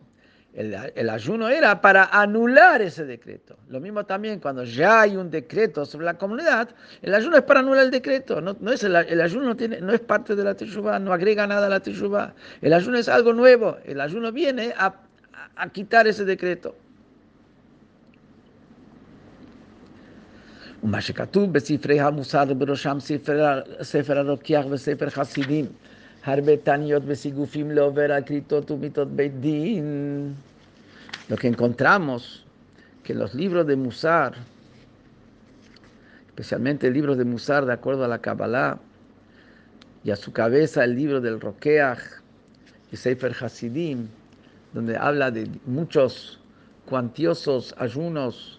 El, 0.54 1.08
ayuno 1.08 1.48
era 1.48 1.80
para 1.80 2.06
anular 2.06 2.82
ese 2.82 3.04
decreto. 3.04 3.56
Lo 3.68 3.78
mismo 3.80 4.04
también 4.04 4.40
cuando 4.40 4.64
ya 4.64 5.02
hay 5.02 5.16
un 5.16 5.30
decreto 5.30 5.84
sobre 5.84 6.06
la 6.06 6.14
comunidad, 6.14 6.70
el 7.00 7.14
ayuno 7.14 7.36
es 7.36 7.42
para 7.44 7.60
anular 7.60 7.84
el 7.84 7.92
decreto. 7.92 8.40
No, 8.40 8.72
es 8.72 8.82
el, 8.82 8.96
ayuno 8.96 9.44
no, 9.44 9.56
tiene, 9.56 9.80
no 9.80 9.92
es 9.92 10.00
parte 10.00 10.34
de 10.34 10.42
la 10.42 10.54
teshuvah, 10.54 10.98
no 10.98 11.12
agrega 11.12 11.46
nada 11.46 11.66
a 11.66 11.70
la 11.70 11.80
teshuvah. 11.80 12.34
El 12.60 12.72
ayuno 12.72 12.98
es 12.98 13.08
algo 13.08 13.32
nuevo. 13.32 13.76
El 13.84 14.00
ayuno 14.00 14.32
viene 14.32 14.74
a, 14.76 14.94
a 15.54 15.68
quitar 15.68 16.08
ese 16.08 16.24
decreto. 16.24 16.74
ומה 20.82 21.00
שכתוב 21.00 21.52
בספרי 21.52 22.00
המוסר 22.00 22.44
ובראשם 22.48 22.96
ספר, 23.00 23.60
ספר 23.82 24.18
הרוקח 24.18 24.62
וספר 24.70 25.10
חסידים, 25.10 25.66
הרבה 26.24 26.56
תניות 26.56 27.02
וסיגופים 27.06 27.70
לעובר 27.70 28.12
על 28.12 28.22
כריתות 28.22 28.70
ומיתות 28.70 29.08
בית 29.08 29.40
דין. 29.40 30.32
Lo 31.30 31.36
que 31.36 31.46
encontramos 31.46 32.44
que 33.04 33.14
los 33.14 33.34
libros 33.34 33.66
de 33.66 33.76
Musar, 33.76 34.32
especialmente 36.28 36.86
el 36.86 36.94
libro 36.94 37.16
de 37.16 37.24
Musar 37.24 37.66
de 37.66 37.72
acuerdo 37.72 38.04
a 38.04 38.08
la 38.08 38.18
Kabbalah, 38.18 38.78
y 40.04 40.10
a 40.10 40.16
su 40.16 40.32
cabeza 40.32 40.84
el 40.84 40.94
libro 40.94 41.20
del 41.20 41.40
Rokeach 41.40 41.98
y 42.92 42.96
Sefer 42.96 43.34
Hasidim, 43.40 44.08
donde 44.72 44.96
habla 44.96 45.30
de 45.30 45.48
muchos 45.66 46.40
cuantiosos 46.86 47.74
ayunos 47.78 48.58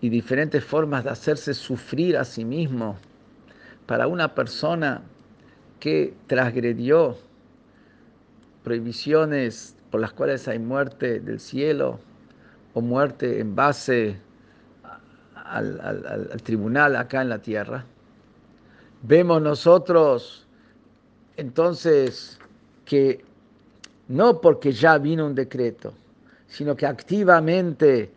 y 0.00 0.08
diferentes 0.08 0.64
formas 0.64 1.04
de 1.04 1.10
hacerse 1.10 1.54
sufrir 1.54 2.16
a 2.16 2.24
sí 2.24 2.44
mismo 2.44 2.96
para 3.86 4.06
una 4.06 4.34
persona 4.34 5.02
que 5.85 6.15
transgredió 6.25 7.15
prohibiciones 8.63 9.75
por 9.91 10.01
las 10.01 10.13
cuales 10.13 10.47
hay 10.47 10.57
muerte 10.57 11.19
del 11.19 11.39
cielo 11.39 11.99
o 12.73 12.81
muerte 12.81 13.39
en 13.39 13.55
base 13.55 14.17
al, 15.35 16.41
tribunal 16.41 16.95
acá 16.95 17.21
en 17.21 17.29
la 17.29 17.37
tierra. 17.37 17.85
vemos 19.03 19.39
nosotros 19.43 20.47
entonces 21.37 22.39
que 22.83 23.23
no 24.07 24.41
porque 24.41 24.71
ya 24.71 24.97
vino 24.97 25.27
un 25.27 25.35
decreto, 25.35 25.93
sino 26.47 26.75
que 26.75 26.87
activamente 26.87 28.11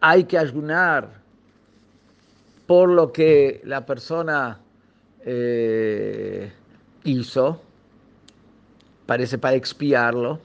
hay 0.00 0.24
que 0.24 0.38
ayunar 0.38 1.20
por 2.66 2.88
lo 2.88 3.12
que 3.12 3.60
la 3.64 3.84
persona 3.84 4.58
eh, 5.20 6.50
hizo, 7.04 7.62
parece 9.06 9.38
para 9.38 9.56
expiarlo, 9.56 10.40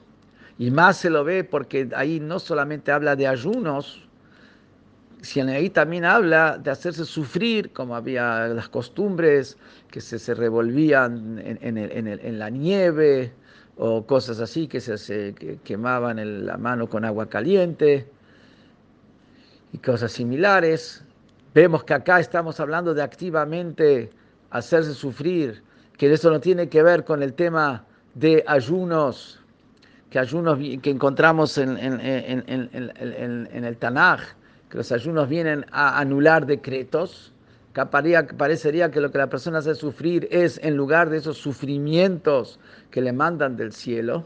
y 0.58 0.70
más 0.70 0.98
se 0.98 1.10
lo 1.10 1.24
ve 1.24 1.42
porque 1.42 1.88
ahí 1.96 2.20
no 2.20 2.38
solamente 2.38 2.92
habla 2.92 3.16
de 3.16 3.26
ayunos, 3.26 4.06
sino 5.22 5.52
ahí 5.52 5.70
también 5.70 6.04
habla 6.04 6.58
de 6.58 6.70
hacerse 6.70 7.04
sufrir, 7.04 7.72
como 7.72 7.94
había 7.96 8.46
las 8.48 8.68
costumbres 8.68 9.56
que 9.90 10.00
se, 10.00 10.34
revolvían 10.34 11.40
en, 11.42 12.38
la 12.38 12.50
nieve 12.50 13.32
o 13.76 14.06
cosas 14.06 14.40
así, 14.40 14.66
que 14.66 14.80
se, 14.80 15.34
quemaban 15.64 16.18
en 16.18 16.46
la 16.46 16.56
mano 16.56 16.88
con 16.88 17.04
agua 17.04 17.28
caliente 17.28 18.06
y 19.72 19.78
cosas 19.78 20.12
similares. 20.12 21.04
Vemos 21.54 21.84
que 21.84 21.94
acá 21.94 22.20
estamos 22.20 22.60
hablando 22.60 22.94
de 22.94 23.02
activamente 23.02 24.10
hacerse 24.50 24.94
sufrir, 24.94 25.62
que 25.99 26.11
eso 26.11 26.29
no 26.29 26.39
tiene 26.39 26.69
que 26.69 26.83
ver 26.83 27.03
con 27.03 27.23
el 27.23 27.33
tema 27.33 27.85
de 28.13 28.43
ayunos, 28.47 29.39
que 30.09 30.19
ayunos 30.19 30.57
que 30.81 30.89
encontramos 30.89 31.57
en, 31.57 31.77
en 31.77 33.63
el 33.65 33.77
Tanaj, 33.77 34.21
que 34.69 34.77
los 34.77 34.91
ayunos 34.91 35.29
vienen 35.29 35.65
a 35.71 35.99
anular 35.99 36.45
decretos, 36.45 37.33
que 37.73 37.85
parecería 38.37 38.89
que 38.89 39.01
lo 39.01 39.11
que 39.11 39.17
la 39.17 39.27
persona 39.27 39.59
hace 39.59 39.75
sufrir 39.75 40.27
es 40.31 40.59
en 40.63 40.75
lugar 40.77 41.09
de 41.09 41.17
esos 41.17 41.37
sufrimientos 41.37 42.59
que 42.91 43.01
le 43.01 43.11
mandan 43.11 43.57
del 43.57 43.73
cielo. 43.73 44.25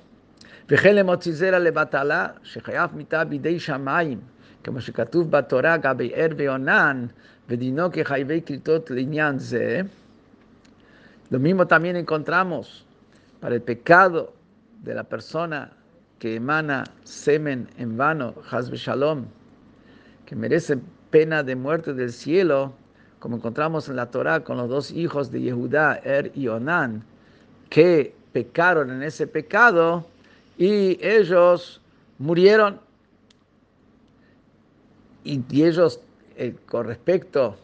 כמו 4.63 4.82
שכתוב 4.82 5.32
בתורה 5.32 5.78
גבי 5.78 6.12
ער 6.15 6.30
ועונן, 6.38 7.06
ודינו 7.49 7.91
כחייבי 7.91 8.41
כריתות 8.45 8.91
לעניין 8.91 9.39
זה. 9.39 9.82
Lo 11.35 11.40
mismo 11.40 11.66
también 11.66 11.97
encontramos 11.97 12.87
para 13.40 13.57
el 13.57 13.61
pecado 13.61 14.35
de 14.85 14.94
la 14.94 15.03
persona 15.03 15.73
que 16.20 16.37
emana 16.37 16.85
semen 17.03 17.68
en 17.77 17.97
vano, 17.97 18.35
Hazbe 18.49 18.77
Shalom, 18.77 19.25
que 20.27 20.37
merece 20.37 20.79
pena 21.11 21.42
de 21.42 21.57
muerte 21.57 21.92
del 21.92 22.12
cielo, 22.12 22.73
como 23.18 23.38
encontramos 23.38 23.88
en 23.88 23.97
la 23.97 24.12
Torah 24.12 24.44
con 24.44 24.59
los 24.59 24.68
dos 24.68 24.92
hijos 24.92 25.33
de 25.33 25.40
Yehudá, 25.40 26.01
Er 26.05 26.31
y 26.37 26.47
Onán, 26.47 27.03
que 27.68 28.14
pecaron 28.33 28.92
en 28.92 29.03
ese 29.03 29.27
pecado 29.27 30.07
y 30.57 31.05
ellos 31.05 31.81
murieron. 32.18 32.79
Y, 35.25 35.42
ellos, 35.64 35.99
eh, 36.37 36.55
con 36.66 36.87
respecto 36.87 37.57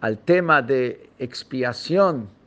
al 0.00 0.16
tema 0.16 0.62
de 0.62 1.10
expiación, 1.18 2.37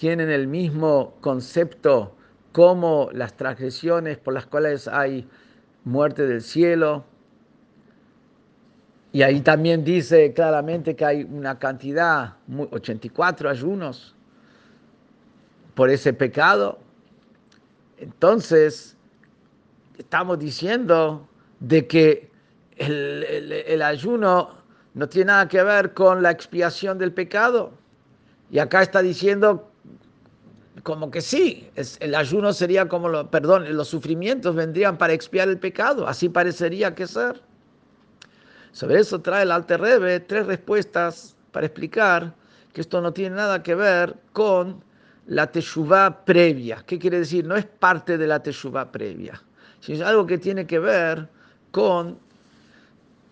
tienen 0.00 0.30
el 0.30 0.46
mismo 0.46 1.18
concepto 1.20 2.16
como 2.52 3.10
las 3.12 3.36
transgresiones 3.36 4.16
por 4.16 4.32
las 4.32 4.46
cuales 4.46 4.88
hay 4.88 5.28
muerte 5.84 6.26
del 6.26 6.40
cielo, 6.40 7.04
y 9.12 9.20
ahí 9.20 9.42
también 9.42 9.84
dice 9.84 10.32
claramente 10.32 10.96
que 10.96 11.04
hay 11.04 11.24
una 11.24 11.58
cantidad, 11.58 12.36
84 12.70 13.50
ayunos 13.50 14.14
por 15.74 15.90
ese 15.90 16.14
pecado. 16.14 16.78
Entonces, 17.98 18.96
estamos 19.98 20.38
diciendo 20.38 21.28
de 21.58 21.86
que 21.86 22.30
el, 22.78 23.82
ayuno 23.82 24.62
no 24.94 25.08
tiene 25.10 25.26
nada 25.26 25.46
que 25.46 25.62
ver 25.62 25.92
con 25.92 26.22
la 26.22 26.30
expiación 26.30 26.96
del 26.96 27.12
pecado. 27.12 27.72
Y 28.50 28.60
acá 28.60 28.80
está 28.80 29.02
diciendo 29.02 29.69
como 30.82 31.10
que 31.10 31.20
sí, 31.20 31.68
el 32.00 32.14
ayuno 32.14 32.52
sería 32.52 32.88
como, 32.88 33.08
lo, 33.08 33.30
perdón, 33.30 33.76
los 33.76 33.88
sufrimientos 33.88 34.54
vendrían 34.54 34.98
para 34.98 35.12
expiar 35.12 35.48
el 35.48 35.58
pecado, 35.58 36.06
así 36.06 36.28
parecería 36.28 36.94
que 36.94 37.06
ser. 37.06 37.40
Sobre 38.72 39.00
eso 39.00 39.20
trae 39.20 39.42
el 39.42 39.52
Alter 39.52 39.80
Rebbe 39.80 40.20
tres 40.20 40.46
respuestas 40.46 41.36
para 41.52 41.66
explicar 41.66 42.34
que 42.72 42.80
esto 42.80 43.00
no 43.00 43.12
tiene 43.12 43.36
nada 43.36 43.62
que 43.62 43.74
ver 43.74 44.16
con 44.32 44.82
la 45.26 45.50
teshuvah 45.50 46.24
previa. 46.24 46.82
¿Qué 46.86 46.98
quiere 46.98 47.18
decir? 47.18 47.44
No 47.46 47.56
es 47.56 47.66
parte 47.66 48.16
de 48.16 48.26
la 48.26 48.42
teshuvah 48.42 48.92
previa, 48.92 49.42
sino 49.80 49.98
es 49.98 50.04
algo 50.04 50.26
que 50.26 50.38
tiene 50.38 50.66
que 50.66 50.78
ver 50.78 51.28
con 51.72 52.18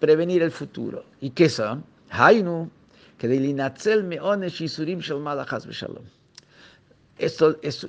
prevenir 0.01 0.43
el 0.43 0.51
futuro. 0.51 1.05
¿Y 1.21 1.31
qué 1.31 1.49
son? 1.49 1.85
Hainu, 2.11 2.71
que 3.17 3.29
Esto 7.19 7.59
es, 7.63 7.87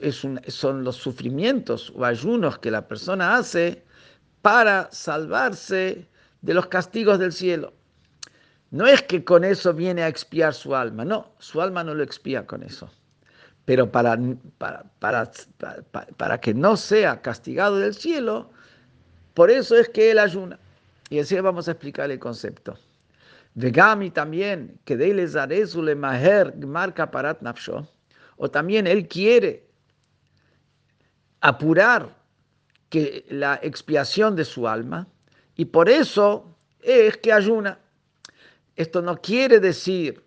son 0.47 0.83
los 0.83 0.95
sufrimientos 0.95 1.93
o 1.95 2.03
ayunos 2.03 2.57
que 2.57 2.71
la 2.71 2.87
persona 2.87 3.35
hace 3.35 3.83
para 4.41 4.89
salvarse 4.91 6.07
de 6.41 6.53
los 6.53 6.67
castigos 6.67 7.19
del 7.19 7.31
cielo. 7.31 7.73
No 8.71 8.87
es 8.87 9.01
que 9.03 9.23
con 9.23 9.43
eso 9.43 9.73
viene 9.73 10.03
a 10.03 10.07
expiar 10.07 10.53
su 10.53 10.75
alma, 10.75 11.05
no, 11.05 11.31
su 11.39 11.61
alma 11.61 11.83
no 11.83 11.93
lo 11.93 12.03
expía 12.03 12.45
con 12.45 12.63
eso. 12.63 12.89
Pero 13.65 13.91
para, 13.91 14.17
para, 14.57 14.83
para, 14.99 15.31
para, 16.17 16.39
que 16.39 16.53
no 16.53 16.75
sea 16.75 17.21
castigado 17.21 17.77
del 17.77 17.93
cielo, 17.93 18.49
por 19.35 19.51
eso 19.51 19.75
es 19.75 19.89
que 19.89 20.11
él 20.11 20.19
ayuna. 20.19 20.57
Y 21.09 21.19
así 21.19 21.39
vamos 21.39 21.67
a 21.67 21.71
explicar 21.71 22.09
el 22.09 22.19
concepto. 22.19 22.77
Vegami 23.55 24.09
también, 24.11 24.79
que 24.85 24.97
de 24.97 25.13
le 25.13 25.95
maher 25.95 26.55
marca 26.65 27.11
parat 27.11 27.41
nafsho, 27.41 27.87
o 28.41 28.49
también 28.49 28.87
él 28.87 29.07
quiere 29.07 29.67
apurar 31.41 32.17
que 32.89 33.25
la 33.29 33.59
expiación 33.61 34.35
de 34.37 34.45
su 34.45 34.65
alma, 34.65 35.07
y 35.55 35.65
por 35.65 35.89
eso 35.89 36.55
es 36.81 37.17
que 37.17 37.33
ayuna. 37.33 37.79
Esto 38.77 39.01
no 39.01 39.21
quiere 39.21 39.59
decir 39.59 40.23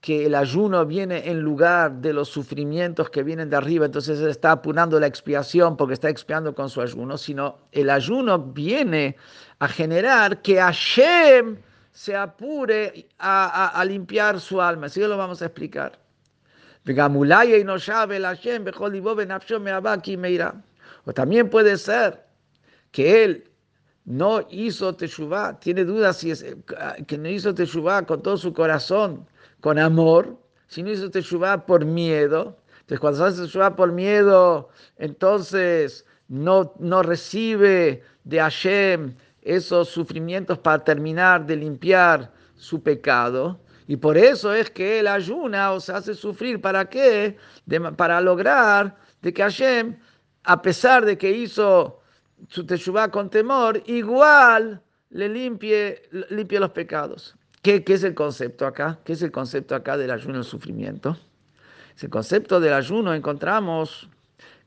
que 0.00 0.26
el 0.26 0.34
ayuno 0.34 0.84
viene 0.84 1.30
en 1.30 1.40
lugar 1.40 1.92
de 2.00 2.12
los 2.12 2.28
sufrimientos 2.28 3.10
que 3.10 3.22
vienen 3.22 3.48
de 3.48 3.56
arriba, 3.56 3.86
entonces 3.86 4.18
él 4.18 4.28
está 4.28 4.50
apurando 4.50 4.98
la 4.98 5.06
expiación 5.06 5.76
porque 5.76 5.94
está 5.94 6.08
expiando 6.08 6.52
con 6.52 6.68
su 6.68 6.80
ayuno, 6.80 7.16
sino 7.16 7.58
el 7.70 7.90
ayuno 7.90 8.40
viene 8.40 9.16
a 9.60 9.68
generar 9.68 10.42
que 10.42 10.56
Hashem 10.56 11.58
se 11.92 12.16
apure 12.16 13.08
a, 13.20 13.84
limpiar 13.86 14.40
su 14.40 14.60
alma. 14.60 14.86
Así 14.86 15.00
lo 15.00 15.16
vamos 15.16 15.40
a 15.42 15.46
explicar. 15.46 16.05
O 21.04 21.12
también 21.12 21.50
puede 21.50 21.76
ser 21.76 22.24
que 22.92 23.24
él 23.24 23.50
no 24.04 24.46
hizo 24.50 24.94
Teshuvah, 24.94 25.58
tiene 25.58 25.84
dudas 25.84 26.18
si 26.18 26.30
es, 26.30 26.44
que 27.06 27.18
no 27.18 27.28
hizo 27.28 27.52
Teshuvah 27.52 28.06
con 28.06 28.22
todo 28.22 28.36
su 28.36 28.52
corazón, 28.52 29.26
con 29.60 29.78
amor, 29.78 30.38
si 30.68 30.82
no 30.82 30.92
hizo 30.92 31.10
Teshuvah 31.10 31.66
por 31.66 31.84
miedo. 31.84 32.56
Entonces, 32.80 33.00
cuando 33.00 33.18
se 33.18 33.24
hace 33.24 33.42
Teshuvah 33.42 33.74
por 33.74 33.90
miedo, 33.90 34.68
entonces 34.96 36.06
no, 36.28 36.72
no 36.78 37.02
recibe 37.02 38.02
de 38.22 38.38
Hashem 38.38 39.16
esos 39.42 39.88
sufrimientos 39.88 40.58
para 40.58 40.84
terminar 40.84 41.46
de 41.46 41.56
limpiar 41.56 42.32
su 42.56 42.80
pecado. 42.80 43.58
Y 43.88 43.96
por 43.96 44.18
eso 44.18 44.52
es 44.52 44.70
que 44.70 45.00
él 45.00 45.06
ayuna 45.06 45.72
o 45.72 45.80
se 45.80 45.92
hace 45.92 46.14
sufrir. 46.14 46.60
¿Para 46.60 46.88
qué? 46.88 47.36
para 47.96 48.20
lograr 48.20 48.96
de 49.22 49.32
que 49.32 49.42
Hashem, 49.42 49.96
a 50.44 50.60
pesar 50.60 51.04
de 51.04 51.16
que 51.16 51.30
hizo 51.30 52.00
su 52.48 52.66
teshuvah 52.66 53.10
con 53.10 53.30
temor, 53.30 53.82
igual 53.86 54.80
le 55.10 55.28
limpie, 55.28 56.02
limpie 56.30 56.60
los 56.60 56.70
pecados. 56.70 57.36
¿Qué, 57.62 57.82
¿Qué, 57.84 57.94
es 57.94 58.04
el 58.04 58.14
concepto 58.14 58.66
acá? 58.66 58.98
¿Qué 59.04 59.14
es 59.14 59.22
el 59.22 59.32
concepto 59.32 59.74
acá 59.74 59.96
del 59.96 60.10
ayuno 60.10 60.36
y 60.36 60.38
el 60.38 60.44
sufrimiento? 60.44 61.16
el 62.02 62.10
concepto 62.10 62.60
del 62.60 62.74
ayuno 62.74 63.14
encontramos 63.14 64.08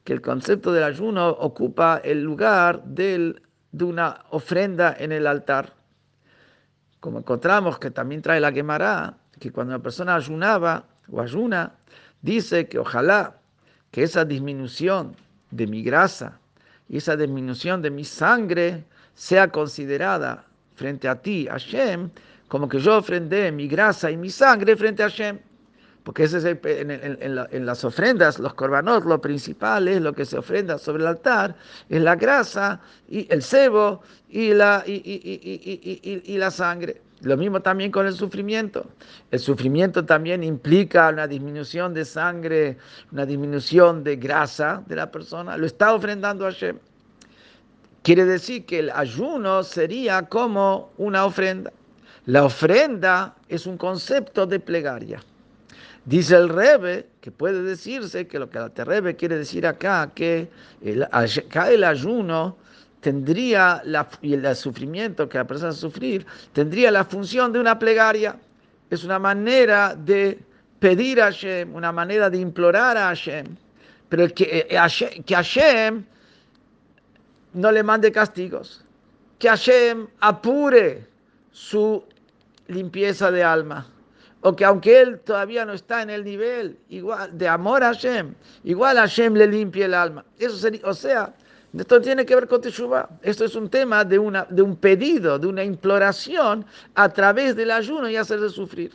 que 0.04 0.14
el 0.14 0.22
concepto 0.22 0.72
del 0.72 0.84
ayuno 0.84 1.30
ocupa 1.30 2.02
el 2.04 2.24
lugar 2.24 2.84
del, 2.84 3.44
de 3.72 3.86
una 3.86 4.26
ofrenda 4.32 4.96
en 4.98 5.12
el 5.12 5.28
altar. 5.28 5.76
Como 7.00 7.20
encontramos 7.20 7.80
que 7.80 7.92
también 7.92 8.22
trae 8.22 8.40
la 8.40 8.52
quemará, 8.52 9.16
que 9.40 9.52
cuando 9.52 9.74
una 9.74 9.82
persona 9.82 10.16
ayunaba 10.16 10.84
o 11.10 11.22
ayuna, 11.22 11.74
dice 12.22 12.68
que 12.68 12.78
ojalá 12.80 13.38
que 13.92 14.04
esa 14.04 14.26
disminución 14.26 15.16
de 15.52 15.66
mi 15.66 15.82
grasa 15.82 16.40
y 16.90 16.98
esa 16.98 17.16
disminución 17.16 17.82
de 17.82 17.90
mi 17.90 18.04
sangre 18.04 18.84
sea 19.14 19.50
considerada 19.50 20.44
frente 20.76 21.08
a 21.08 21.16
ti, 21.16 21.48
Hashem, 21.48 22.10
como 22.48 22.68
que 22.68 22.80
yo 22.80 22.98
ofrendé 22.98 23.52
mi 23.52 23.68
grasa 23.68 24.12
y 24.12 24.18
mi 24.18 24.30
sangre 24.30 24.76
frente 24.76 25.04
a 25.04 25.10
Hashem. 25.10 25.40
Porque 26.04 26.24
ese 26.24 26.38
es 26.38 26.46
en, 26.46 27.66
las 27.66 27.84
ofrendas, 27.84 28.40
los 28.40 28.54
corbanos, 28.54 29.06
lo 29.06 29.20
principal 29.20 29.88
es 29.88 30.02
lo 30.02 30.14
que 30.14 30.26
se 30.26 30.38
ofrenda 30.38 30.78
sobre 30.78 31.04
el 31.04 31.08
altar, 31.08 31.56
es 31.90 32.02
la 32.02 32.16
grasa 32.16 32.80
y 33.08 33.32
el 33.32 33.44
cebo 33.44 34.02
y 34.30 34.54
la, 34.54 34.84
y, 34.86 36.38
la 36.38 36.52
sangre. 36.52 37.02
Lo 37.22 37.36
mismo 37.36 37.62
también 37.62 37.92
con 37.92 38.08
el 38.08 38.14
sufrimiento. 38.14 38.86
El 39.30 39.40
sufrimiento 39.40 40.06
también 40.06 40.42
implica 40.42 41.10
una 41.10 41.28
disminución 41.28 41.94
de 41.94 42.06
sangre, 42.06 42.78
una 43.12 43.26
disminución 43.26 44.04
de 44.06 44.16
grasa 44.16 44.82
de 44.88 44.96
la 44.96 45.12
persona. 45.12 45.58
Lo 45.58 45.66
está 45.66 45.94
ofrendando 45.94 46.48
a 46.48 46.52
Hashem. 46.52 46.78
Quiere 48.04 48.24
decir 48.24 48.66
que 48.66 48.80
el 48.80 48.90
ayuno 48.92 49.64
sería 49.64 50.22
como 50.24 50.92
una 50.98 51.26
ofrenda. 51.26 51.74
La 52.26 52.46
ofrenda 52.46 53.36
es 53.50 53.66
un 53.66 53.78
concepto 53.78 54.46
de 54.46 54.62
plegaria. 54.62 55.22
Dice 56.10 56.38
el 56.38 56.50
Rebe, 56.50 57.06
que 57.22 57.30
puede 57.30 57.62
decirse 57.62 58.26
que 58.26 58.40
lo 58.40 58.50
que 58.50 58.58
el 58.58 58.72
Rebe 58.76 59.16
quiere 59.16 59.38
decir 59.38 59.68
acá, 59.68 60.12
que 60.16 60.50
el, 60.82 61.04
acá 61.04 61.70
el 61.70 61.84
ayuno 61.84 62.58
tendría, 63.00 63.84
y 64.24 64.34
el 64.34 64.56
sufrimiento 64.56 65.30
que 65.30 65.38
la 65.38 65.46
persona 65.46 65.72
sufrir, 65.72 66.26
tendría 66.52 66.90
la 66.90 67.06
función 67.06 67.54
de 67.54 67.60
una 67.60 67.78
plegaria. 67.78 68.40
Es 68.90 69.04
una 69.04 69.20
manera 69.20 69.94
de 69.94 70.40
pedir 70.80 71.22
a 71.22 71.26
Hashem, 71.26 71.76
una 71.76 71.92
manera 71.92 72.28
de 72.28 72.40
implorar 72.40 72.98
a 72.98 73.10
Hashem, 73.10 73.46
pero 74.10 74.28
que, 74.34 74.66
eh, 74.68 75.24
que 75.24 75.36
Hashem 75.36 76.04
no 77.54 77.72
le 77.72 77.84
mande 77.84 78.12
castigos, 78.12 78.84
que 79.38 79.48
Hashem 79.48 80.08
apure 80.22 81.06
su 81.52 82.04
limpieza 82.68 83.30
de 83.30 83.44
alma 83.44 83.86
o 84.42 84.56
que 84.56 84.66
aunque 84.66 85.02
él 85.02 85.20
todavía 85.20 85.66
no 85.66 85.74
está 85.74 86.02
en 86.02 86.10
el 86.10 86.24
nivel 86.24 86.78
igual 86.90 87.38
de 87.38 87.48
amor 87.48 87.84
a 87.84 87.94
Hashem, 87.94 88.34
igual 88.64 88.98
Hashem 88.98 89.34
le 89.36 89.48
limpie 89.48 89.86
el 89.86 89.94
alma. 89.94 90.24
Eso 90.38 90.56
sería, 90.58 90.82
o 90.86 90.94
sea, 90.94 91.34
esto 91.78 92.02
tiene 92.02 92.26
que 92.26 92.36
ver 92.36 92.48
con 92.48 92.62
Teshuvah. 92.62 93.10
Esto 93.22 93.46
es 93.46 93.56
un 93.56 93.70
tema 93.70 94.04
de, 94.04 94.18
una, 94.18 94.46
de 94.50 94.62
un 94.62 94.76
pedido, 94.76 95.38
de 95.38 95.48
una 95.48 95.64
imploración 95.64 96.66
a 96.96 97.10
través 97.10 97.56
del 97.56 97.72
ayuno 97.72 98.10
y 98.10 98.16
hacerle 98.16 98.50
sufrir. 98.50 98.92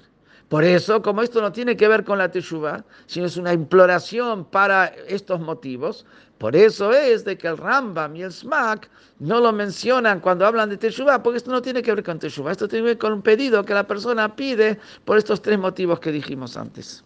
Por 0.49 0.65
eso, 0.65 1.01
como 1.01 1.23
esto 1.23 1.41
no 1.41 1.53
tiene 1.53 1.77
que 1.77 1.89
ver 1.89 2.05
con 2.05 2.19
la 2.19 2.31
Teshuvah, 2.31 2.85
sino 3.07 3.27
es 3.27 3.37
una 3.37 3.53
imploración 3.53 4.45
para 4.45 4.87
estos 5.07 5.41
motivos, 5.41 6.05
por 6.39 6.55
eso 6.55 6.93
es 6.93 7.25
de 7.25 7.39
que 7.39 7.49
el 7.49 7.57
Rambam 7.57 8.15
y 8.17 8.23
el 8.23 8.33
Smak 8.33 8.89
no 9.19 9.41
lo 9.41 9.53
mencionan 9.53 10.21
cuando 10.21 10.47
hablan 10.47 10.69
de 10.69 10.77
Teshuvah, 10.77 11.23
porque 11.23 11.39
esto 11.39 11.51
no 11.51 11.63
tiene 11.63 11.83
que 11.83 11.95
ver 11.95 12.05
con 12.05 12.19
Teshuvah, 12.19 12.53
esto 12.53 12.69
tiene 12.69 12.85
que 12.85 12.89
ver 12.91 12.99
con 12.99 13.13
un 13.15 13.23
pedido 13.23 13.65
que 13.65 13.75
la 13.75 13.87
persona 13.87 14.37
pide 14.37 14.79
por 15.05 15.17
estos 15.17 15.41
tres 15.41 15.59
motivos 15.59 16.01
que 16.01 16.13
dijimos 16.13 16.57
antes. 16.57 17.03